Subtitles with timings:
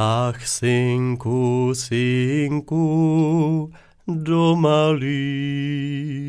[0.00, 3.72] Ach, synku, synku,
[4.06, 4.94] doma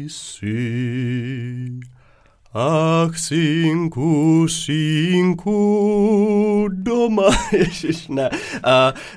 [0.09, 0.57] jsi.
[2.53, 5.57] Ach, synku, synku,
[6.71, 8.29] doma, ježiš, ne.
[8.29, 8.37] Uh,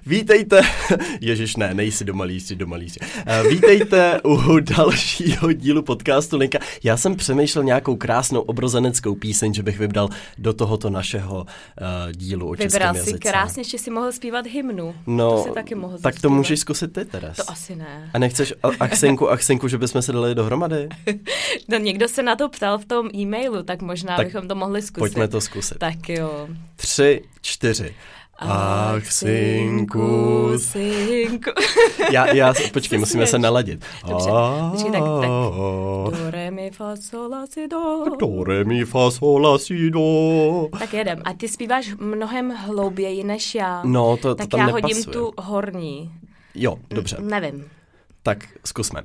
[0.06, 0.60] vítejte,
[1.20, 3.00] ježiš, ne, nejsi doma, jsi doma, jsi.
[3.00, 3.06] Uh,
[3.50, 6.58] vítejte u dalšího dílu podcastu Linka.
[6.84, 11.46] Já jsem přemýšlel nějakou krásnou obrozeneckou píseň, že bych vybral do tohoto našeho uh,
[12.12, 13.16] dílu o českém Vybral jazyce.
[13.16, 14.94] si krásně, že si mohl zpívat hymnu.
[15.06, 16.36] No, to si taky mohl tak to zaspívat.
[16.36, 17.36] můžeš zkusit ty, Teres.
[17.36, 18.10] To asi ne.
[18.14, 20.88] A nechceš a- Axenku, Axenku, že bychom se dali dohromady?
[21.68, 24.82] No, někdo se na to ptal v tom e-mailu, tak možná Tak bychom to mohli
[24.82, 24.98] zkusit.
[24.98, 25.78] Pojďme to zkusit.
[25.78, 26.48] Tak jo.
[26.76, 27.94] Tři, čtyři.
[28.38, 31.50] Ach, synku, synku.
[32.12, 33.84] Já, já, počkej, musíme se naladit.
[34.08, 34.30] Dobře,
[34.70, 35.28] počkej, tak- tak.
[35.30, 38.04] Do, re, mi, fa, sol, la, si, do.
[38.20, 40.68] Do, re, mi, fa, sol, la, si, do.
[40.78, 41.22] Tak jedem.
[41.24, 43.82] A ty zpíváš mnohem hlouběji než já.
[43.84, 44.94] No, to, to tak tam já nepasuje.
[44.94, 46.12] hodím tu horní.
[46.54, 47.16] Jo, dobře.
[47.20, 47.64] Nevím.
[48.22, 49.02] Tak zkusme.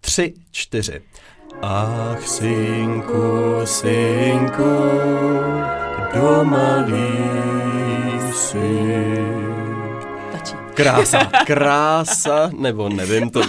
[0.00, 1.00] Tři, čtyři.
[1.58, 4.74] Ach, synku, synku,
[6.14, 6.86] doma
[8.30, 9.49] jsi.
[10.74, 13.42] Krása, krása, nebo nevím, to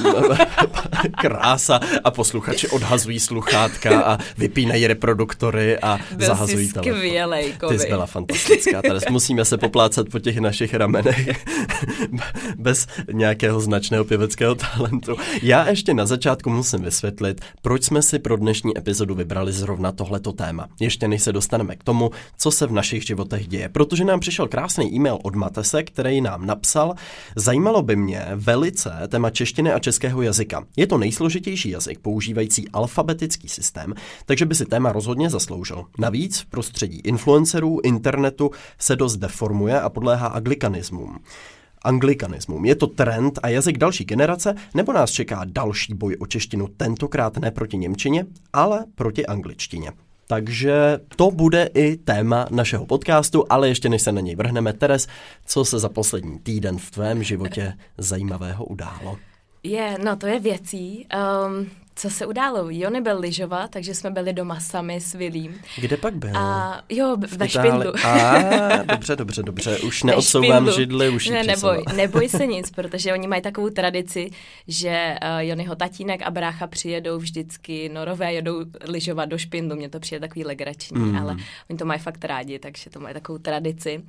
[1.21, 6.93] krása a posluchači odhazují sluchátka a vypínají reproduktory a Byl zahazují jsi telefon.
[6.97, 11.29] skvělej, Ty jsi byla fantastická, tady musíme se poplácat po těch našich ramenech
[12.57, 15.17] bez nějakého značného pěveckého talentu.
[15.41, 20.31] Já ještě na začátku musím vysvětlit, proč jsme si pro dnešní epizodu vybrali zrovna tohleto
[20.33, 20.67] téma.
[20.79, 24.47] Ještě než se dostaneme k tomu, co se v našich životech děje, protože nám přišel
[24.47, 26.93] krásný e-mail od Matese, který nám napsal,
[27.35, 30.63] zajímalo by mě velice téma češtiny a českého jazyka.
[30.77, 33.93] Je to nejsložitější jazyk používající alfabetický systém,
[34.25, 35.85] takže by si téma rozhodně zasloužil.
[35.99, 41.19] Navíc v prostředí influencerů, internetu se dost deformuje a podléhá anglikanismům.
[41.83, 42.65] Anglikanismům.
[42.65, 47.37] Je to trend a jazyk další generace, nebo nás čeká další boj o češtinu, tentokrát
[47.37, 49.91] ne proti Němčině, ale proti angličtině.
[50.31, 55.07] Takže to bude i téma našeho podcastu, ale ještě než se na něj vrhneme, Teres,
[55.45, 59.17] co se za poslední týden v tvém životě zajímavého událo?
[59.63, 61.07] Je, no to je věcí.
[61.47, 62.65] Um, co se událo?
[62.69, 65.55] Jony byl lyžovat, takže jsme byli doma sami s Vilím.
[65.77, 66.37] Kde pak byl?
[66.37, 68.05] A jo, b- ve špindlu.
[68.05, 68.37] A,
[68.83, 69.79] dobře, dobře, dobře.
[69.79, 74.29] Už neodsouvám židli, už ne, neboj, neboj se nic, protože oni mají takovou tradici,
[74.67, 78.55] že uh, Jonyho tatínek a brácha přijedou vždycky, norové jedou
[78.87, 81.17] lyžovat do špindlu, mně to přijde takový legrační, Mm.
[81.17, 81.35] ale
[81.69, 84.03] oni to mají fakt rádi, takže to mají takovou tradici.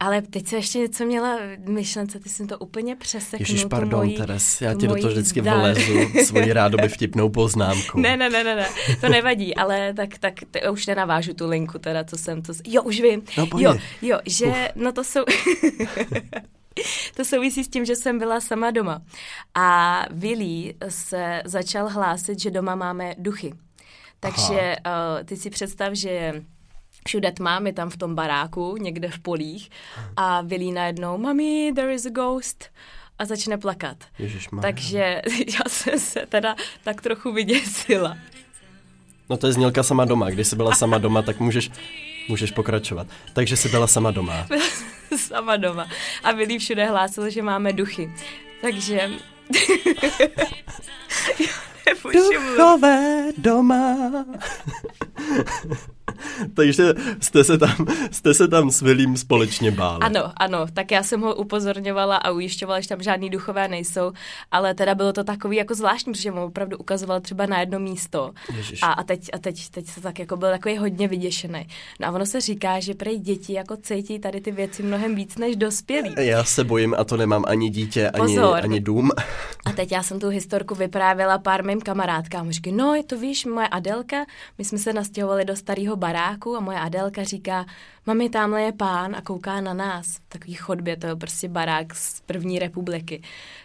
[0.00, 3.40] Ale teď se ještě něco měla v myšlence, ty jsem to úplně přeseknul.
[3.40, 5.92] Ježíš, pardon, mojí, Teres, já ti do toho vždycky vlezu
[6.24, 8.00] svoji rádoby vtipnou poznámku.
[8.00, 8.68] Ne, ne, ne, ne, ne,
[9.00, 12.52] to nevadí, ale tak, tak t- už nenavážu tu linku teda, co jsem to...
[12.66, 13.22] Jo, už vím.
[13.38, 14.56] No, jo, jo, že, Uf.
[14.74, 15.24] no to jsou...
[17.16, 19.02] to souvisí s tím, že jsem byla sama doma.
[19.54, 23.52] A Willy se začal hlásit, že doma máme duchy.
[24.20, 26.42] Takže uh, ty si představ, že
[27.06, 29.70] všude tma, my tam v tom baráku, někde v polích
[30.16, 32.70] a Willy najednou, mami, there is a ghost
[33.18, 33.96] a začne plakat.
[34.18, 34.62] Ježišmarja.
[34.62, 38.18] Takže já jsem se teda tak trochu vyděsila.
[39.30, 40.30] No to je znělka sama doma.
[40.30, 41.70] Když jsi byla sama doma, tak můžeš,
[42.28, 43.06] můžeš pokračovat.
[43.32, 44.46] Takže jsi byla sama doma.
[45.16, 45.88] Sama doma.
[46.24, 48.12] A Willy všude hlásil, že máme duchy.
[48.60, 49.10] Takže...
[52.12, 54.24] Duchové doma.
[56.54, 60.00] Takže jste se tam, jste se tam s Vilím společně báli.
[60.00, 64.12] Ano, ano, tak já jsem ho upozorňovala a ujišťovala, že tam žádný duchové nejsou,
[64.50, 68.30] ale teda bylo to takový jako zvláštní, protože mu opravdu ukazoval třeba na jedno místo.
[68.56, 68.82] Ježiš.
[68.82, 71.66] A, a teď, a teď, teď se tak jako byl takový hodně vyděšený.
[72.00, 75.38] No a ono se říká, že prej děti jako cítí tady ty věci mnohem víc
[75.38, 76.14] než dospělí.
[76.18, 78.60] Já se bojím a to nemám ani dítě, ani, Pozor.
[78.62, 79.10] ani dům.
[79.64, 82.50] A teď já jsem tu historku vyprávěla pár mým kamarádkám.
[82.50, 84.16] Říkají, no, to víš, moje Adelka,
[84.58, 87.66] my jsme se nastěhovali do starého baráku a moje Adelka říká,
[88.06, 90.06] mami, tamhle je pán a kouká na nás.
[90.06, 93.22] V takový chodbě, to je prostě barák z první republiky.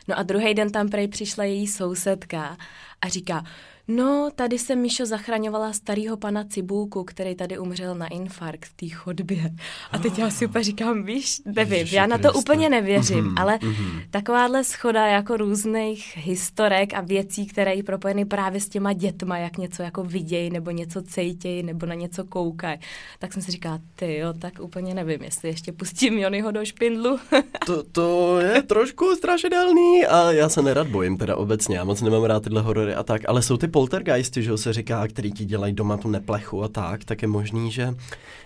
[0.07, 2.57] No a druhý den tam prej přišla její sousedka
[3.01, 3.43] a říká,
[3.87, 8.95] No, tady jsem Míšo zachraňovala starého pana Cibulku, který tady umřel na infarkt v té
[8.95, 9.51] chodbě.
[9.91, 12.39] A teď já si úplně říkám, víš, nevím, Ježiši já na to Kriste.
[12.39, 14.01] úplně nevěřím, Mhm, ale mhm.
[14.11, 19.57] takováhle schoda jako různých historek a věcí, které jí propojeny právě s těma dětma, jak
[19.57, 22.79] něco jako vidějí, nebo něco cejtějí, nebo na něco koukají.
[23.19, 27.19] Tak jsem si říkala, ty jo, tak úplně nevím, jestli ještě pustím Jonyho do špindlu.
[27.65, 32.23] To, to je trošku strašidelný a já se nerad bojím teda obecně, já moc nemám
[32.23, 35.73] rád tyhle horory a tak, ale jsou ty poltergeisti, že se říká, který ti dělají
[35.73, 37.95] doma tu neplechu a tak, tak je možný, že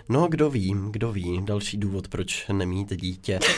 [0.10, 3.40] no kdo ví, kdo ví, další důvod, proč nemít dítě.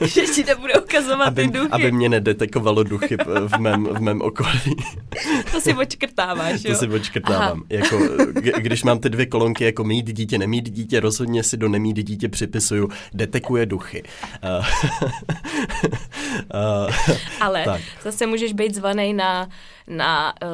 [0.00, 1.68] že ti nebude ukazovat aby, ty duchy.
[1.70, 3.16] aby mě nedetekovalo duchy
[3.46, 4.76] v mém, v mém okolí.
[5.52, 6.72] to si očkrtáváš, jo?
[6.72, 7.62] To si očkrtávám.
[7.70, 7.98] Jako,
[8.58, 12.28] když mám ty dvě kolonky jako mít dítě, nemít dítě, rozhodně si do nemít dítě
[12.28, 14.02] připisuju detekuje duchy.
[16.34, 17.80] Uh, Ale tak.
[18.02, 19.48] zase můžeš být zvaný na
[19.88, 20.48] na uh,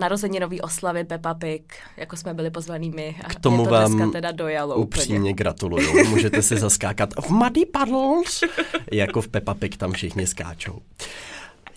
[0.00, 3.16] narozeninový oslavy Peppa Pig, jako jsme byli pozvaný my.
[3.24, 5.32] A K tomu to vám teda dojalo upřímně úplně.
[5.32, 6.08] gratuluju.
[6.08, 8.44] Můžete si zaskákat v Muddy Puddles,
[8.92, 10.78] jako v Peppa Pig tam všichni skáčou.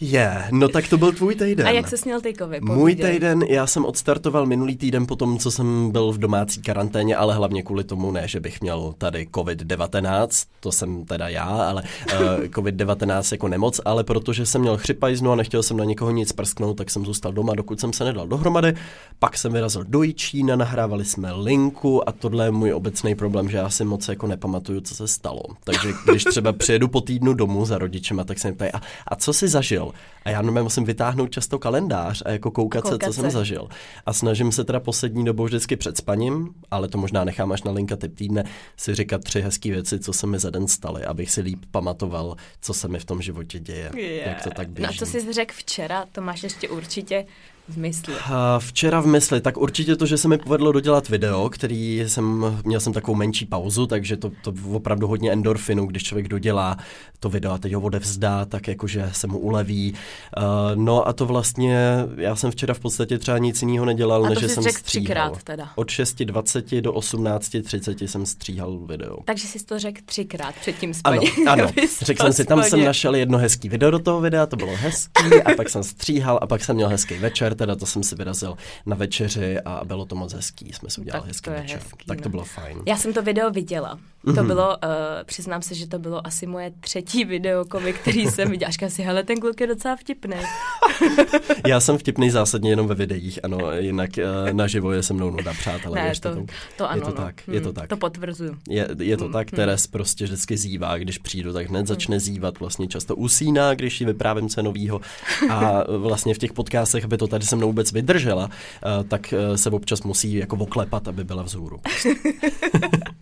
[0.01, 1.67] Je, yeah, no tak to byl tvůj týden.
[1.67, 2.59] A jak se sněl ty kovy?
[2.61, 7.15] Můj týden, já jsem odstartoval minulý týden po tom, co jsem byl v domácí karanténě,
[7.15, 11.83] ale hlavně kvůli tomu ne, že bych měl tady COVID-19, to jsem teda já, ale
[12.13, 16.31] uh, COVID-19 jako nemoc, ale protože jsem měl chřipajznu a nechtěl jsem na někoho nic
[16.31, 18.73] prsknout, tak jsem zůstal doma, dokud jsem se nedal dohromady.
[19.19, 23.57] Pak jsem vyrazil do Jičína, nahrávali jsme linku a tohle je můj obecný problém, že
[23.57, 25.43] já si moc jako nepamatuju, co se stalo.
[25.63, 29.15] Takže když třeba přijedu po týdnu domů za rodičema, tak se mi ptají, a, a
[29.15, 29.84] co si zažil?
[30.25, 33.21] A já normálně musím vytáhnout často kalendář a jako koukat, koukat se, co se.
[33.21, 33.67] jsem zažil.
[34.05, 37.71] A snažím se teda poslední dobou vždycky před spaním, ale to možná nechám až na
[37.71, 38.43] linka typ týdne,
[38.77, 42.35] si říkat tři hezké věci, co se mi za den staly, abych si líp pamatoval,
[42.61, 43.91] co se mi v tom životě děje.
[43.95, 44.27] Yeah.
[44.27, 44.83] Jak to tak běží.
[44.83, 47.25] No a co jsi řekl včera, to máš ještě určitě
[47.67, 48.13] v mysli?
[48.59, 52.79] Včera v mysli, tak určitě to, že se mi povedlo dodělat video, který jsem, měl
[52.79, 56.77] jsem takovou menší pauzu, takže to, to opravdu hodně endorfinu, když člověk dodělá
[57.19, 59.93] to video a teď ho odevzdá, tak jakože se mu uleví.
[60.37, 60.43] Uh,
[60.75, 61.77] no a to vlastně,
[62.17, 64.81] já jsem včera v podstatě třeba nic jiného nedělal, a než jsem stříhal.
[64.83, 65.69] třikrát teda.
[65.75, 69.17] Od 6.20 do 18.30 jsem stříhal video.
[69.25, 71.29] Takže jsi to řekl třikrát před tím spaním.
[71.47, 71.71] Ano, ano.
[72.01, 75.43] řekl jsem si, tam jsem našel jedno hezký video do toho videa, to bylo hezký
[75.45, 78.57] a pak jsem stříhal a pak jsem měl hezký večer, teda to jsem si vyrazil
[78.85, 81.79] na večeři a bylo to moc hezký, jsme si udělali hezký večer.
[81.79, 82.23] Hezký, tak no.
[82.23, 82.79] to bylo fajn.
[82.85, 83.99] Já jsem to video viděla.
[84.25, 84.47] To mm-hmm.
[84.47, 84.89] bylo, uh,
[85.25, 87.65] přiznám se, že to bylo asi moje třetí video,
[88.01, 88.69] který jsem viděla.
[88.69, 90.37] Až si, hele, ten kluk je docela vtipný.
[91.67, 95.53] Já jsem vtipný zásadně jenom ve videích, ano, jinak uh, naživo je se mnou nuda,
[95.53, 96.03] přátelé.
[96.03, 96.45] Ne, to, to,
[96.77, 97.25] to ano, je to no.
[97.25, 97.89] tak, je to hmm, tak.
[97.89, 98.57] To potvrzuju.
[98.69, 99.91] Je, je to hmm, tak, Teres hmm.
[99.91, 104.49] prostě vždycky zývá, když přijdu, tak hned začne zývat, vlastně často usíná, když ji vyprávím
[104.49, 105.01] co novýho
[105.49, 109.55] a vlastně v těch podcastech, aby to tady se mnou vůbec vydržela, uh, tak uh,
[109.55, 111.79] se občas musí jako oklepat, aby byla vzhůru.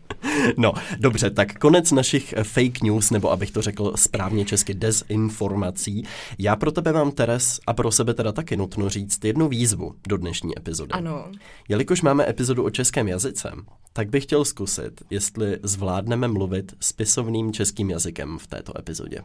[0.58, 6.04] No, dobře, tak konec našich fake news, nebo abych to řekl správně česky, dezinformací.
[6.40, 10.18] Já pro tebe mám, Teres, a pro sebe teda taky nutno říct jednu výzvu do
[10.18, 10.92] dnešní epizody.
[10.92, 11.32] Ano.
[11.70, 13.52] Jelikož máme epizodu o českém jazyce,
[13.94, 19.22] tak bych chtěl zkusit, jestli zvládneme mluvit spisovným českým jazykem v této epizodě.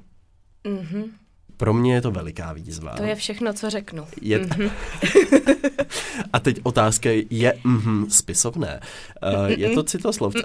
[0.64, 1.04] Mhm.
[1.56, 2.94] Pro mě je to veliká výzva.
[2.96, 4.06] To je všechno, co řeknu.
[4.20, 4.70] Je t- mm-hmm.
[6.32, 8.80] A teď otázka je mm-hmm, spisovné.
[9.22, 10.42] Uh, je to citoslovce.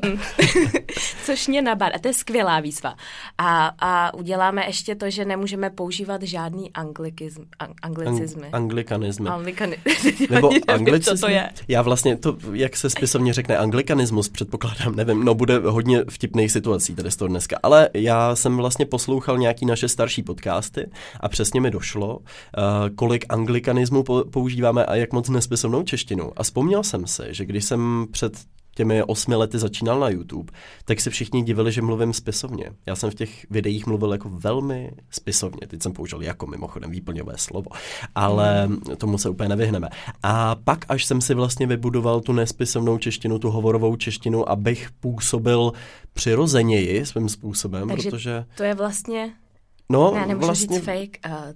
[1.26, 1.92] Což mě nabar.
[1.96, 2.96] A to je skvělá výzva.
[3.38, 8.44] A, a uděláme ještě to, že nemůžeme používat žádný anglikizm, ang, anglicizmy.
[8.44, 9.30] Ang, anglikanizmy.
[9.30, 9.78] Anglikani-
[10.30, 11.18] Nebo anglicizmy.
[11.18, 11.50] Co to je.
[11.68, 16.96] Já vlastně to, jak se spisovně řekne anglikanismus, předpokládám, nevím, no bude hodně vtipných situací
[16.96, 17.60] tady z toho dneska.
[17.64, 20.86] Ale já jsem vlastně poslouchal nějaký naše starší podcasty
[21.19, 22.24] a přesně mi došlo, uh,
[22.96, 26.32] kolik anglikanismu používáme a jak moc nespisovnou češtinu.
[26.36, 28.34] A vzpomněl jsem si, že když jsem před
[28.75, 30.53] těmi osmi lety začínal na YouTube,
[30.86, 32.72] tak se všichni divili, že mluvím spisovně.
[32.86, 35.68] Já jsem v těch videích mluvil jako velmi spisovně.
[35.68, 37.70] Teď jsem použil jako mimochodem výplňové slovo,
[38.15, 38.79] ale mm.
[38.98, 39.89] tomu se úplně nevyhneme.
[40.24, 45.72] A pak, až jsem si vlastně vybudoval tu nespisovnou češtinu, tu hovorovou češtinu, abych působil
[46.13, 48.46] přirozeněji svým způsobem, Takže protože...
[48.58, 49.34] to je vlastně
[49.90, 50.78] No, ne, nemůžu vlastně...
[50.78, 51.18] říct fake.
[51.28, 51.54] Uh,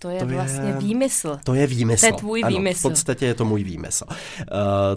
[0.00, 1.38] to je to vlastně je, výmysl.
[1.44, 2.00] To je výmysl.
[2.00, 2.78] To je tvůj ano, výmysl.
[2.78, 4.04] v podstatě je to můj výmysl.
[4.08, 4.16] Uh,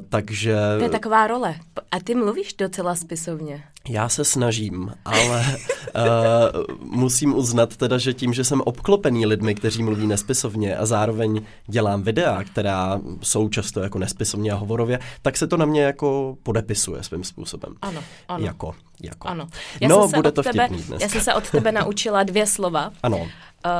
[0.10, 0.58] takže...
[0.78, 1.56] To je taková role.
[1.92, 3.64] A ty mluvíš docela spisovně.
[3.90, 5.46] Já se snažím, ale
[5.96, 11.42] uh, musím uznat teda, že tím, že jsem obklopený lidmi, kteří mluví nespisovně a zároveň
[11.68, 16.38] dělám videa, která jsou často jako nespisovně a hovorově, tak se to na mě jako
[16.44, 17.76] podepisuje svým způsobem.
[17.82, 18.46] Ano, ano.
[18.46, 19.28] Jako, jako.
[19.28, 19.48] Ano.
[19.82, 20.70] Já no, bude to tebe.
[21.00, 22.92] Já jsem se od tebe naučila dvě slova.
[23.04, 23.18] Ano.
[23.18, 23.28] Uh,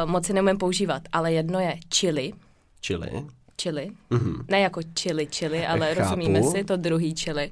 [0.06, 2.34] moc si neumím používat, ale jedno je chili.
[2.86, 3.10] Chili.
[3.62, 3.92] Chili.
[4.12, 4.46] Mm-hmm.
[4.48, 6.00] Ne jako chili, chili, ale Chápu.
[6.00, 7.52] rozumíme si, to druhý chili.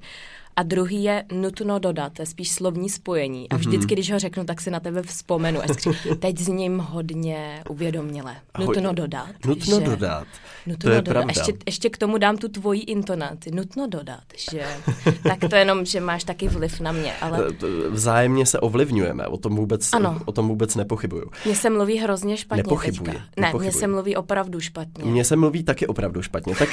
[0.55, 3.50] A druhý je nutno dodat, to je spíš slovní spojení.
[3.50, 3.62] A Mhm.
[3.67, 5.60] vždycky, když ho řeknu, tak si na tebe vzpomenu.
[5.62, 5.65] A
[6.20, 8.36] teď s ním hodně uvědoměle.
[8.60, 9.27] Nutno dodat.
[9.46, 9.86] Nutno že...
[9.86, 10.27] dodat.
[10.67, 11.12] Nutno to je dodat.
[11.13, 11.34] pravda.
[11.38, 13.51] Ještě, ještě k tomu dám tu tvoji intonaci.
[13.51, 14.63] Nutno dodat, že...
[15.24, 19.38] tak to jenom, že máš taky vliv na mě, ale Eh, Vzájemně se ovlivňujeme, o
[19.38, 20.20] tom vůbec, Ano.
[20.25, 21.25] o tom vůbec nepochybuju.
[21.46, 23.22] mně se mluví hrozně špatně Nepochybuji, teďka.
[23.38, 25.05] Ne, mně se mluví opravdu špatně.
[25.12, 26.55] Mně se mluví taky opravdu špatně.
[26.55, 26.70] Tak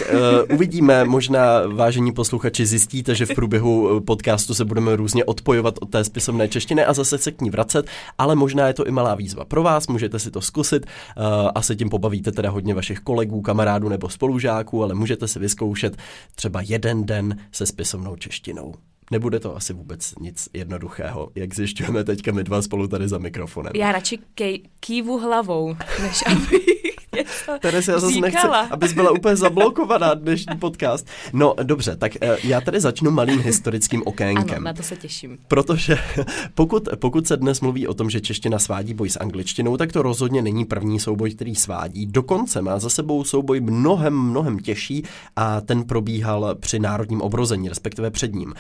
[0.48, 5.74] uh, uvidíme, možná vážení posluchači zjistíte, že v průběhu eh, podcastu se budeme různě odpojovat
[5.80, 7.86] od té spisovné češtiny a zase se k ní vracet,
[8.18, 11.62] ale možná je to i malá výzva pro vás, můžete si to zkusit uh, a
[11.62, 15.96] se tím pobavíte teda hodně vašich kolegů, kamarádů nebo spolužáků, ale můžete si vyzkoušet
[16.34, 18.74] třeba jeden den se spisovnou češtinou.
[19.10, 23.72] Nebude to asi vůbec nic jednoduchého, jak zjišťujeme teďka my dva spolu tady za mikrofonem.
[23.74, 26.78] Já radši kej, kývu hlavou, než abych
[27.16, 31.06] něco Teres, já zase nechci, abys byla úplně zablokovaná dnešní podcast.
[31.32, 34.56] No dobře, tak eh, já tady začnu malým historickým okénkem.
[34.56, 35.38] Ano, na to se těším.
[35.48, 35.98] Protože
[36.54, 40.02] pokud, pokud se dnes mluví o tom, že čeština svádí boj s angličtinou, tak to
[40.02, 42.06] rozhodně není první souboj, který svádí.
[42.06, 45.04] Dokonce má za sebou souboj mnohem, mnohem těžší
[45.36, 48.54] a ten probíhal při národním obrození, respektive před ním.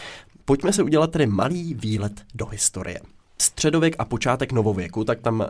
[0.48, 3.00] Pojďme se udělat tedy malý výlet do historie.
[3.42, 5.46] Středověk a počátek novověku, tak tam uh,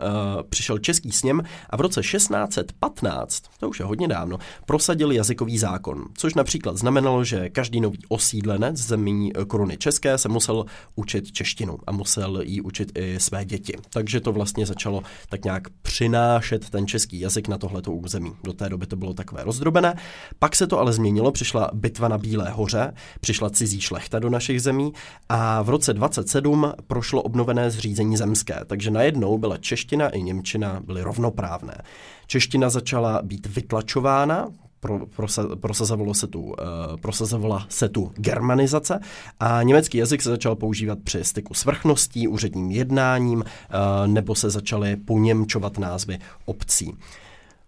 [0.49, 6.05] přišel český sněm a v roce 1615, to už je hodně dávno, prosadil jazykový zákon,
[6.17, 10.65] což například znamenalo, že každý nový osídlenec zemí eh, koruny české se musel
[10.95, 13.73] učit češtinu a musel jí učit i své děti.
[13.89, 18.31] Takže to vlastně začalo tak nějak přinášet ten český jazyk na tohleto území.
[18.43, 19.95] Do té doby to bylo takové rozdrobené.
[20.39, 24.61] Pak se to ale změnilo, přišla bitva na Bílé hoře, přišla cizí šlechta do našich
[24.61, 24.93] zemí
[25.29, 31.01] a v roce 27 prošlo obnovené zřízení zemské, takže najednou byla čeština i němčina byly
[31.01, 31.81] rovnoprávné.
[32.27, 34.47] Čeština začala být vytlačována,
[34.79, 36.55] pro, prosa, prosazovalo se tu, uh,
[37.01, 38.99] prosazovala se tu germanizace
[39.39, 44.49] a německý jazyk se začal používat při styku s vrchností, úředním jednáním, uh, nebo se
[44.49, 46.93] začaly poněmčovat názvy obcí.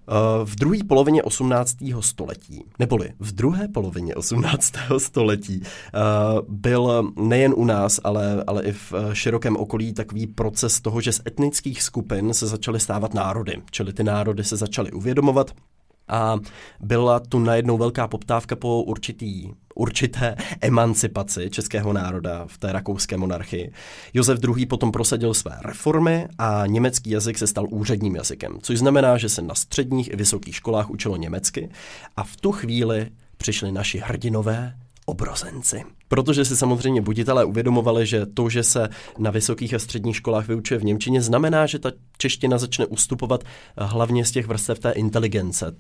[0.08, 1.78] Uh, V druhé polovině 18.
[2.00, 4.74] století, neboli v druhé polovině 18.
[4.98, 10.82] století, uh, byl nejen u nás, ale, ale i v uh, širokém okolí takový proces
[10.82, 15.52] toho, že z etnických skupin se začaly stávat národy, čili ty národy se začaly uvědomovat,
[16.08, 16.38] a
[16.80, 23.72] byla tu najednou velká poptávka po určitý, určité emancipaci českého národa v té rakouské monarchii.
[24.14, 24.66] Josef II.
[24.66, 29.42] potom prosadil své reformy a německý jazyk se stal úředním jazykem, což znamená, že se
[29.42, 31.70] na středních i vysokých školách učilo německy
[32.18, 34.74] a v tu chvíli přišli naši hrdinové
[35.12, 35.84] obrozenci.
[36.08, 40.80] Protože si samozřejmě buditelé uvědomovali, že to, že se na vysokých a středních školách vyučuje
[40.80, 43.44] v Němčině, znamená, že ta čeština začne ustupovat
[43.78, 45.72] hlavně z těch vrstev té inteligence,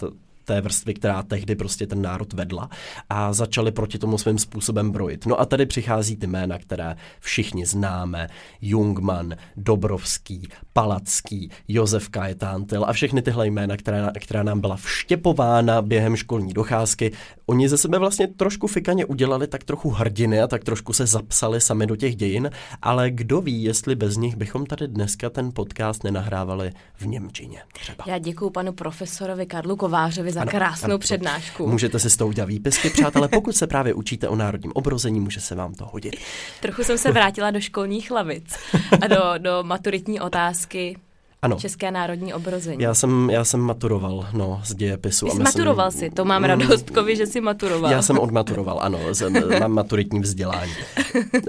[0.51, 2.69] té vrstvy, která tehdy prostě ten národ vedla
[3.09, 5.25] a začali proti tomu svým způsobem brojit.
[5.25, 8.27] No a tady přichází ty jména, které všichni známe.
[8.61, 16.15] Jungmann, Dobrovský, Palacký, Josef Kajetántil a všechny tyhle jména, která, která nám byla vštěpována během
[16.15, 17.11] školní docházky.
[17.45, 21.61] Oni ze sebe vlastně trošku fikaně udělali tak trochu hrdiny a tak trošku se zapsali
[21.61, 22.49] sami do těch dějin,
[22.81, 28.03] ale kdo ví, jestli bez nich bychom tady dneska ten podcast nenahrávali v Němčině třeba.
[28.07, 31.67] Já děkuji panu profesorovi Karlu Kovářovi za Ano, krásnou ano, přednášku.
[31.67, 33.27] Můžete si z toho udělat výpisky, přátelé.
[33.27, 36.15] Pokud se právě učíte o národním obrození, může se vám to hodit.
[36.61, 38.55] Trochu jsem se vrátila do školních lavic
[39.01, 40.97] a do, do maturitní otázky
[41.43, 41.55] Ano.
[41.59, 42.83] České národní obrození.
[42.83, 45.27] Já jsem, já jsem maturoval, no, z dějepisu.
[45.27, 47.91] A jsi myslím- maturoval si, to mám radostkovi, že jsi maturoval.
[47.91, 50.73] Já jsem odmaturoval, ano, jsem, mám maturitní vzdělání.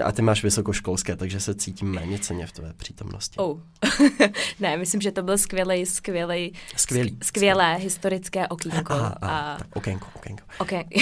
[0.03, 3.37] A ty máš vysokoškolské, takže se cítím méně ceně v tvé přítomnosti.
[3.37, 3.59] Oh.
[4.59, 7.17] ne, myslím, že to byl skvělý, skvělý, Skvělý.
[7.23, 8.93] skvělé historické okýnko.
[8.93, 9.57] Aha, aha, a...
[9.57, 10.43] tak okénko, okénko.
[10.59, 10.83] Okay.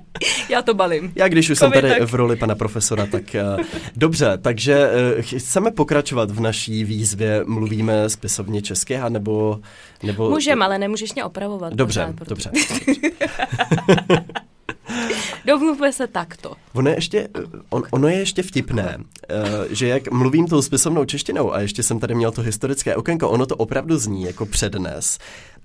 [0.48, 1.12] Já to balím.
[1.16, 2.02] Já když už jsem tady tak.
[2.02, 3.22] v roli pana profesora, tak
[3.58, 3.64] uh,
[3.96, 9.60] dobře, takže uh, chceme pokračovat v naší výzvě, mluvíme spisovně česky, a nebo...
[10.02, 11.74] nebo Můžem, ale nemůžeš mě opravovat.
[11.74, 12.50] Dobře, pořád, dobře.
[15.44, 16.54] Domluvme se takto.
[16.72, 17.28] Ono je ještě,
[17.70, 19.04] on, ono je ještě vtipné, uh,
[19.70, 23.46] že jak mluvím tou spisovnou češtinou a ještě jsem tady měl to historické okénko, ono
[23.46, 25.18] to opravdu zní jako přednes.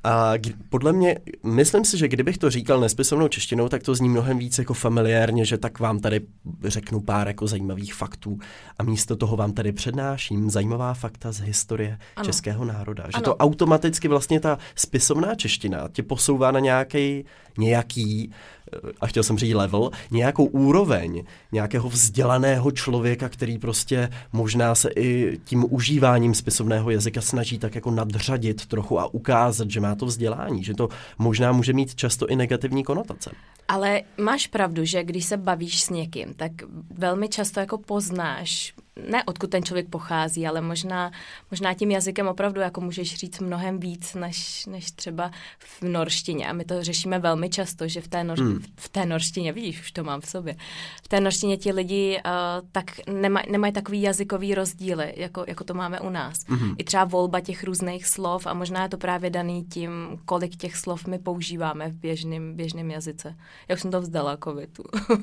[0.06, 0.34] A
[0.70, 4.58] podle mě, myslím si, že kdybych to říkal nespisovnou češtinou, tak to zní mnohem víc
[4.58, 6.22] jako familiárně, že tak vám tady
[6.64, 8.40] řeknu pár jako zajímavých faktů
[8.80, 12.26] a místo toho vám tady přednáším zajímavá fakta z historie Ano.
[12.26, 13.04] českého národa.
[13.04, 13.24] Že Ano.
[13.24, 17.26] to automaticky vlastně ta spisovná čeština tě posouvá na nějaký,
[17.58, 18.32] nějaký
[18.74, 24.90] eh, a chtěl jsem říct level, nějakou úroveň nějakého vzdělaného člověka, který prostě možná se
[24.96, 30.06] i tím užíváním spisovného jazyka snaží tak jako nadřadit trochu a ukázat, že má to
[30.06, 33.32] vzdělání, že to možná může mít často i negativní konotace.
[33.68, 36.52] Ale máš pravdu, že když se bavíš s někým, tak
[36.98, 38.74] velmi často jako poznáš,
[39.10, 41.12] ne odkud ten člověk pochází, ale možná,
[41.52, 46.48] možná tím jazykem opravdu jako můžeš říct mnohem víc, než, než třeba v norštině.
[46.48, 48.64] A my to řešíme velmi často, že v té, nor, hmm.
[48.76, 50.56] v té norštině, vidíš, už to mám v sobě,
[51.04, 52.32] v té norštině ti lidi uh,
[52.72, 56.38] tak nemaj, nemají takový jazykový rozdíly, jako, jako to máme u nás.
[56.48, 56.76] Hmm.
[56.78, 59.92] I třeba volba těch různých slov a možná je to právě daný tím,
[60.26, 63.36] kolik těch slov my používáme v běžném běžným jazyce.
[63.68, 64.84] Jak jsem to vzdala, covidu.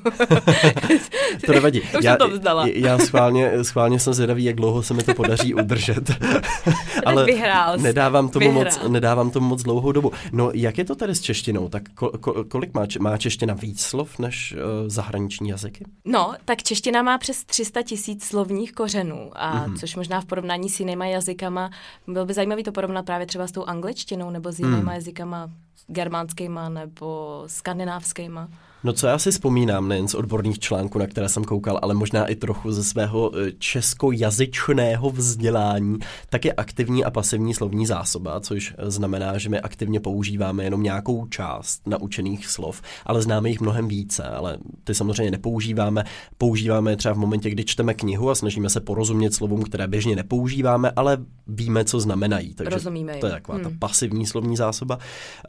[1.45, 1.81] to nevadí.
[1.81, 2.67] Už já, jsem to vzdala.
[2.67, 6.11] já schválně, schválně jsem zvědavý, jak dlouho se mi to podaří udržet.
[7.05, 10.11] Ale vyhrál nedávám tomu, moc, nedávám tomu moc dlouhou dobu.
[10.31, 11.69] No, jak je to tady s češtinou?
[11.69, 15.85] Tak ko, ko, kolik má, má čeština víc slov než uh, zahraniční jazyky?
[16.05, 19.79] No, tak čeština má přes 300 tisíc slovních kořenů, a mm-hmm.
[19.79, 21.69] což možná v porovnání s jinýma jazykama,
[22.07, 24.87] bylo by zajímavé to porovnat právě třeba s tou angličtinou nebo s jinýma mm.
[24.87, 25.49] jazykama
[25.87, 28.49] germánskýma nebo skandinávskýma.
[28.85, 32.25] No co já si vzpomínám, nejen z odborných článků, na které jsem koukal, ale možná
[32.25, 35.99] i trochu ze svého e, českojazyčného vzdělání,
[36.29, 41.25] tak je aktivní a pasivní slovní zásoba, což znamená, že my aktivně používáme jenom nějakou
[41.25, 46.03] část naučených slov, ale známe jich mnohem více, ale ty samozřejmě nepoužíváme.
[46.37, 50.15] Používáme je třeba v momentě, kdy čteme knihu a snažíme se porozumět slovům, které běžně
[50.15, 52.53] nepoužíváme, ale víme, co znamenají.
[52.53, 53.63] Takže Rozumíme to je taková hmm.
[53.63, 54.99] ta pasivní slovní zásoba.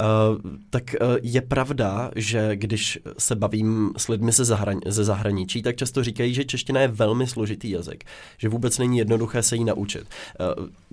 [0.00, 5.62] Uh, tak uh, je pravda, že když se bavím s lidmi ze, zahran- ze zahraničí,
[5.62, 8.04] tak často říkají, že čeština je velmi složitý jazyk,
[8.38, 10.04] že vůbec není jednoduché se jí naučit.
[10.04, 10.44] Eh,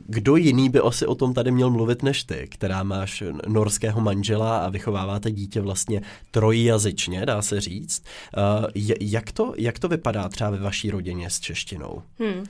[0.07, 4.57] kdo jiný by asi o tom tady měl mluvit než ty, která máš norského manžela
[4.57, 8.03] a vychováváte dítě vlastně trojjazyčně, dá se říct.
[8.37, 12.01] Eh, jak to, jak to vypadá třeba ve vaší rodině s češtinou?
[12.19, 12.45] Hmm.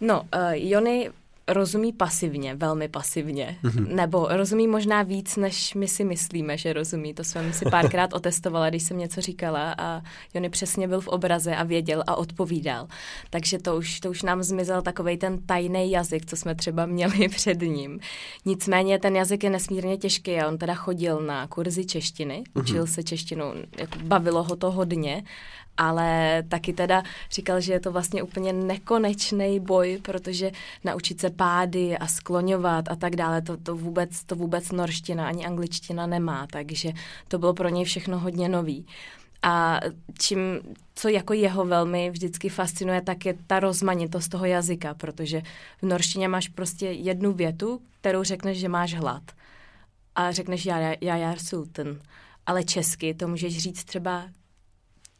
[0.00, 1.10] No, uh, Jony
[1.48, 3.58] rozumí pasivně, velmi pasivně.
[3.64, 3.94] Mm-hmm.
[3.94, 7.14] Nebo rozumí možná víc, než my si myslíme, že rozumí.
[7.14, 10.02] To jsem si párkrát otestovala, když jsem něco říkala a
[10.34, 12.88] Jony přesně byl v obraze a věděl a odpovídal.
[13.30, 17.28] Takže to už, to už nám zmizel takový ten tajný jazyk, co jsme třeba měli
[17.36, 18.00] před ním.
[18.44, 22.60] Nicméně ten jazyk je nesmírně těžký a on teda chodil na kurzy češtiny, mm-hmm.
[22.60, 23.44] učil se češtinu,
[23.78, 25.22] jako bavilo ho to hodně
[25.76, 30.50] ale taky teda říkal, že je to vlastně úplně nekonečný boj, protože
[30.84, 35.46] naučit se pády a skloňovat a tak dále, to, to, vůbec, to vůbec norština ani
[35.46, 36.92] angličtina nemá, takže
[37.28, 38.86] to bylo pro něj všechno hodně nový.
[39.42, 39.80] A
[40.18, 40.38] čím,
[40.94, 45.42] co jako jeho velmi vždycky fascinuje, tak je ta rozmanitost toho jazyka, protože
[45.82, 49.22] v norštině máš prostě jednu větu, kterou řekneš, že máš hlad.
[50.14, 51.98] A řekneš já, já, já, já sultan.
[52.46, 54.28] Ale česky to můžeš říct třeba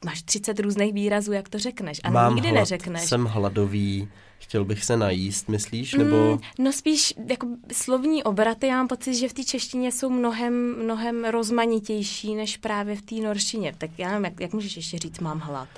[0.04, 2.00] máš 30 různých výrazů, jak to řekneš.
[2.04, 3.02] A Mám nikdy hlad, neřekneš.
[3.02, 5.94] Jsem hladový, chtěl bych se najíst, myslíš?
[5.94, 6.16] Nebo...
[6.32, 10.84] Mm, no spíš jako slovní obraty, já mám pocit, že v té češtině jsou mnohem,
[10.84, 13.74] mnohem rozmanitější než právě v té norštině.
[13.78, 15.68] Tak já nevím, jak, jak můžeš ještě říct, mám hlad.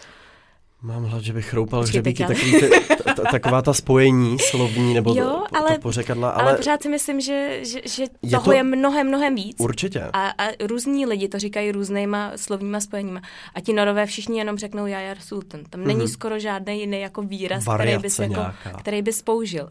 [0.83, 5.15] Mám hlad, že bych chroupal hřebíky, takový ty, t, t, taková ta spojení slovní nebo
[5.15, 6.31] jo, to, ale, to pořekadla.
[6.31, 9.57] Ale, ale pořád si myslím, že, že, že je toho to, je mnohem, mnohem víc.
[9.61, 10.03] Určitě.
[10.13, 13.23] A, a různí lidi to říkají různýma slovníma spojeníma.
[13.55, 15.61] A ti norové všichni jenom řeknou Jajar Sultan.
[15.71, 16.13] Tam není mm-hmm.
[16.13, 18.41] skoro žádný jiný jako výraz, který bys, jako,
[18.79, 19.69] který bys použil.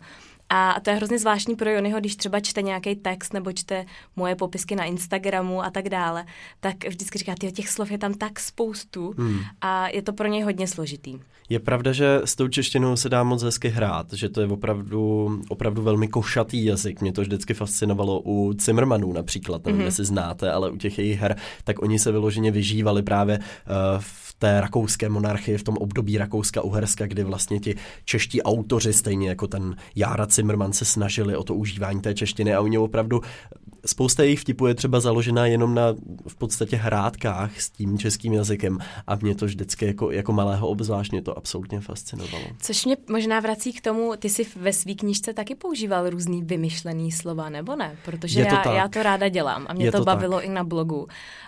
[0.49, 4.35] A to je hrozně zvláštní pro Jonyho, když třeba čte nějaký text nebo čte moje
[4.35, 6.25] popisky na Instagramu a tak dále,
[6.59, 9.39] tak vždycky říká, těch slov je tam tak spoustu hmm.
[9.61, 11.19] a je to pro něj hodně složitý.
[11.49, 15.29] Je pravda, že s tou češtinou se dá moc hezky hrát, že to je opravdu,
[15.49, 17.01] opravdu velmi košatý jazyk.
[17.01, 19.85] Mě to vždycky fascinovalo u Zimmermanů například, nevím, mm-hmm.
[19.85, 23.43] jestli znáte, ale u těch jejich her, tak oni se vyloženě vyžívali právě uh,
[23.99, 29.47] v té rakouské monarchii, v tom období Rakouska-Uherska, kdy vlastně ti čeští autoři, stejně jako
[29.47, 33.21] ten Jára Zimmerman, se snažili o to užívání té češtiny a oni opravdu
[33.87, 35.95] spousta jejich vtipů je třeba založená jenom na
[36.27, 41.21] v podstatě hrádkách s tím českým jazykem a mě to vždycky jako, jako malého obzvláštně
[41.21, 42.45] to absolutně fascinovalo.
[42.61, 47.11] Což mě možná vrací k tomu, ty jsi ve své knížce taky používal různý vymyšlený
[47.11, 47.97] slova, nebo ne?
[48.05, 50.45] Protože to já, já to ráda dělám a mě je to, to bavilo tak.
[50.45, 51.07] i na blogu.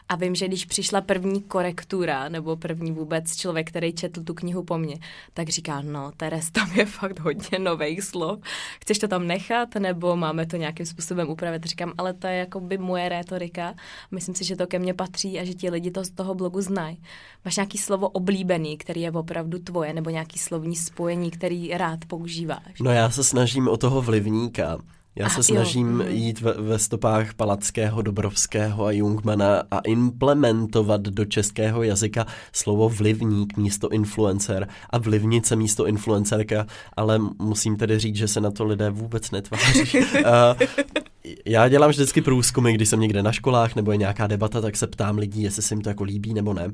[0.10, 4.64] A vím, že když přišla první korektura, nebo první vůbec člověk, který četl tu knihu
[4.64, 4.96] po mně,
[5.34, 8.40] tak říká, no Teres, tam je fakt hodně nových slov.
[8.82, 11.66] Chceš to tam nechat, nebo máme to nějakým způsobem upravit?
[11.66, 13.74] Říkám, ale to je jako by moje rétorika.
[14.12, 16.62] Myslím si, že to ke mně patří a že ti lidi to z toho blogu
[16.62, 17.02] znají.
[17.46, 22.82] Máš nějaký slovo oblíbený, který je opravdu tvoje, nebo nějaký slovní spojení, který rád používáš?
[22.82, 24.78] No já se snažím o toho vlivníka.
[25.16, 25.94] Já a se snažím jo.
[25.94, 26.08] Mhm.
[26.08, 33.58] jít ve, ve stopách Palackého, Dobrovského a Jungmana a implementovat do českého jazyka slovo vlivník
[33.58, 36.66] místo influencer a vlivnice místo influencerka,
[36.98, 39.98] ale musím tedy říct, že se na to lidé vůbec netváří.
[39.98, 40.22] uh,
[41.46, 44.88] Já dělám vždycky průzkumy, když jsem někde na školách nebo je nějaká debata, tak se
[44.88, 46.72] ptám lidí, jestli se jim to jako líbí nebo ne.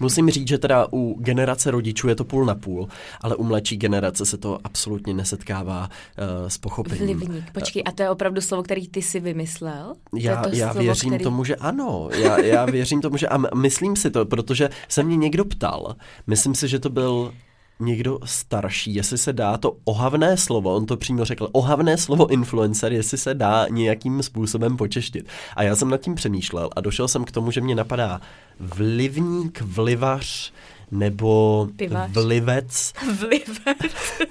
[0.00, 2.88] Musím říct, že teda u generace rodičů je to půl na půl,
[3.20, 7.18] ale u mladší generace se to absolutně nesetkává uh, s pochopením.
[7.18, 7.52] Vlivník.
[7.52, 9.94] Počkej, a to je opravdu slovo, který ty si vymyslel?
[10.14, 11.24] Já, to já slovo, věřím který...
[11.24, 12.08] tomu, že ano.
[12.18, 15.96] Já, já věřím tomu, že a myslím si to, protože se mě někdo ptal.
[16.26, 17.32] Myslím si, že to byl
[17.80, 22.92] někdo starší, jestli se dá to ohavné slovo, on to přímo řekl, ohavné slovo influencer,
[22.92, 25.28] jestli se dá nějakým způsobem počeštit.
[25.56, 28.20] A já jsem nad tím přemýšlel a došel jsem k tomu, že mě napadá
[28.60, 30.52] vlivník, vlivař,
[30.90, 32.10] nebo Pivař.
[32.10, 32.92] vlivec.
[33.20, 34.22] Vlivec.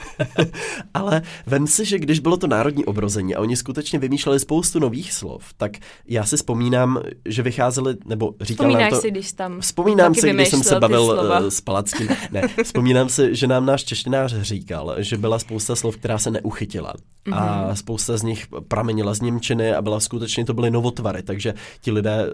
[0.93, 5.13] Ale vem si, že když bylo to národní obrození a oni skutečně vymýšleli spoustu nových
[5.13, 5.71] slov, tak
[6.07, 9.01] já si vzpomínám, že vycházeli, nebo říkal nám to...
[9.01, 12.07] si, když tam Vzpomínám si, když jsem se bavil eh, s Palackým.
[12.31, 16.93] Ne, vzpomínám si, že nám náš češtinář říkal, že byla spousta slov, která se neuchytila.
[17.31, 17.75] A Mhm.
[17.75, 22.25] spousta z nich pramenila z Němčiny a byla skutečně to byly novotvary, takže ti lidé,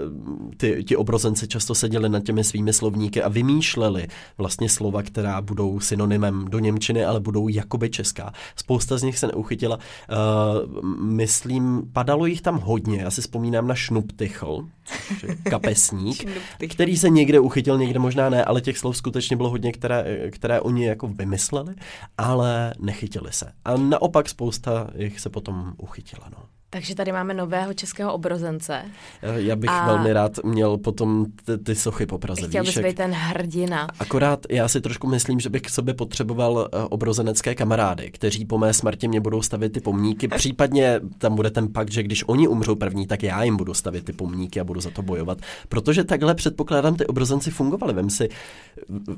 [0.57, 4.07] ty, ti obrozenci často seděli nad těmi svými slovníky a vymýšleli
[4.37, 8.33] vlastně slova, která budou synonymem do Němčiny, ale budou jakoby česká.
[8.55, 9.77] Spousta z nich se neuchytila.
[9.77, 13.01] Uh, myslím, padalo jich tam hodně.
[13.01, 14.67] Já si vzpomínám na šnuptychl,
[15.07, 16.25] což je kapesník,
[16.69, 20.61] který se někde uchytil, někde možná ne, ale těch slov skutečně bylo hodně, které, které
[20.61, 21.75] oni jako vymysleli,
[22.17, 23.51] ale nechytili se.
[23.65, 26.29] A naopak spousta jich se potom uchytila.
[26.31, 26.60] No.
[26.73, 28.81] Takže tady máme nového českého obrozence.
[29.21, 32.47] Eh, Já bych A- velmi rád měl potom ty, ty sochy po Praze.
[32.47, 33.87] Chtěl bys být ten hrdina.
[33.99, 38.57] Akorát já si trošku myslím, že bych k sobě potřeboval eh, obrozenecké kamarády, kteří po
[38.57, 40.27] mé smrti mě budou stavět ty pomníky.
[40.27, 44.05] Případně tam bude ten pakt, že když oni umřou první, tak já jim budu stavět
[44.05, 45.37] ty pomníky a budu za to bojovat.
[45.69, 47.93] Protože takhle předpokládám, ty obrozenci fungovali.
[47.93, 48.29] Vem si,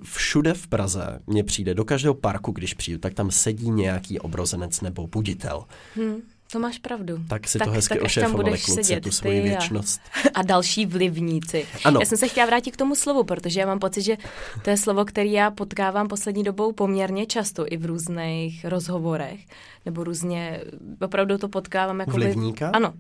[0.04, 4.82] všude v Praze mně přijde, do každého parku, když přijdu, tak tam sedí nějaký obrozenec
[4.82, 5.64] nebo buditel.
[5.96, 6.16] Hm,
[6.54, 7.18] to máš pravdu.
[7.28, 10.02] Tak si tak, to hezky tak ošéfovali budeš kluci, sedět tu svoji ty věčnost.
[10.26, 11.66] A, a další vlivníci.
[11.86, 12.00] Ano.
[12.00, 14.18] Já jsem se chtěla vrátit k tomu slovu, protože já mám pocit, že
[14.62, 19.40] to je slovo, který já potkávám poslední dobou poměrně často i v různých rozhovorech,
[19.86, 20.62] nebo různě,
[21.02, 22.70] opravdu to potkávám jako Vlivníka?
[22.70, 22.94] Ano.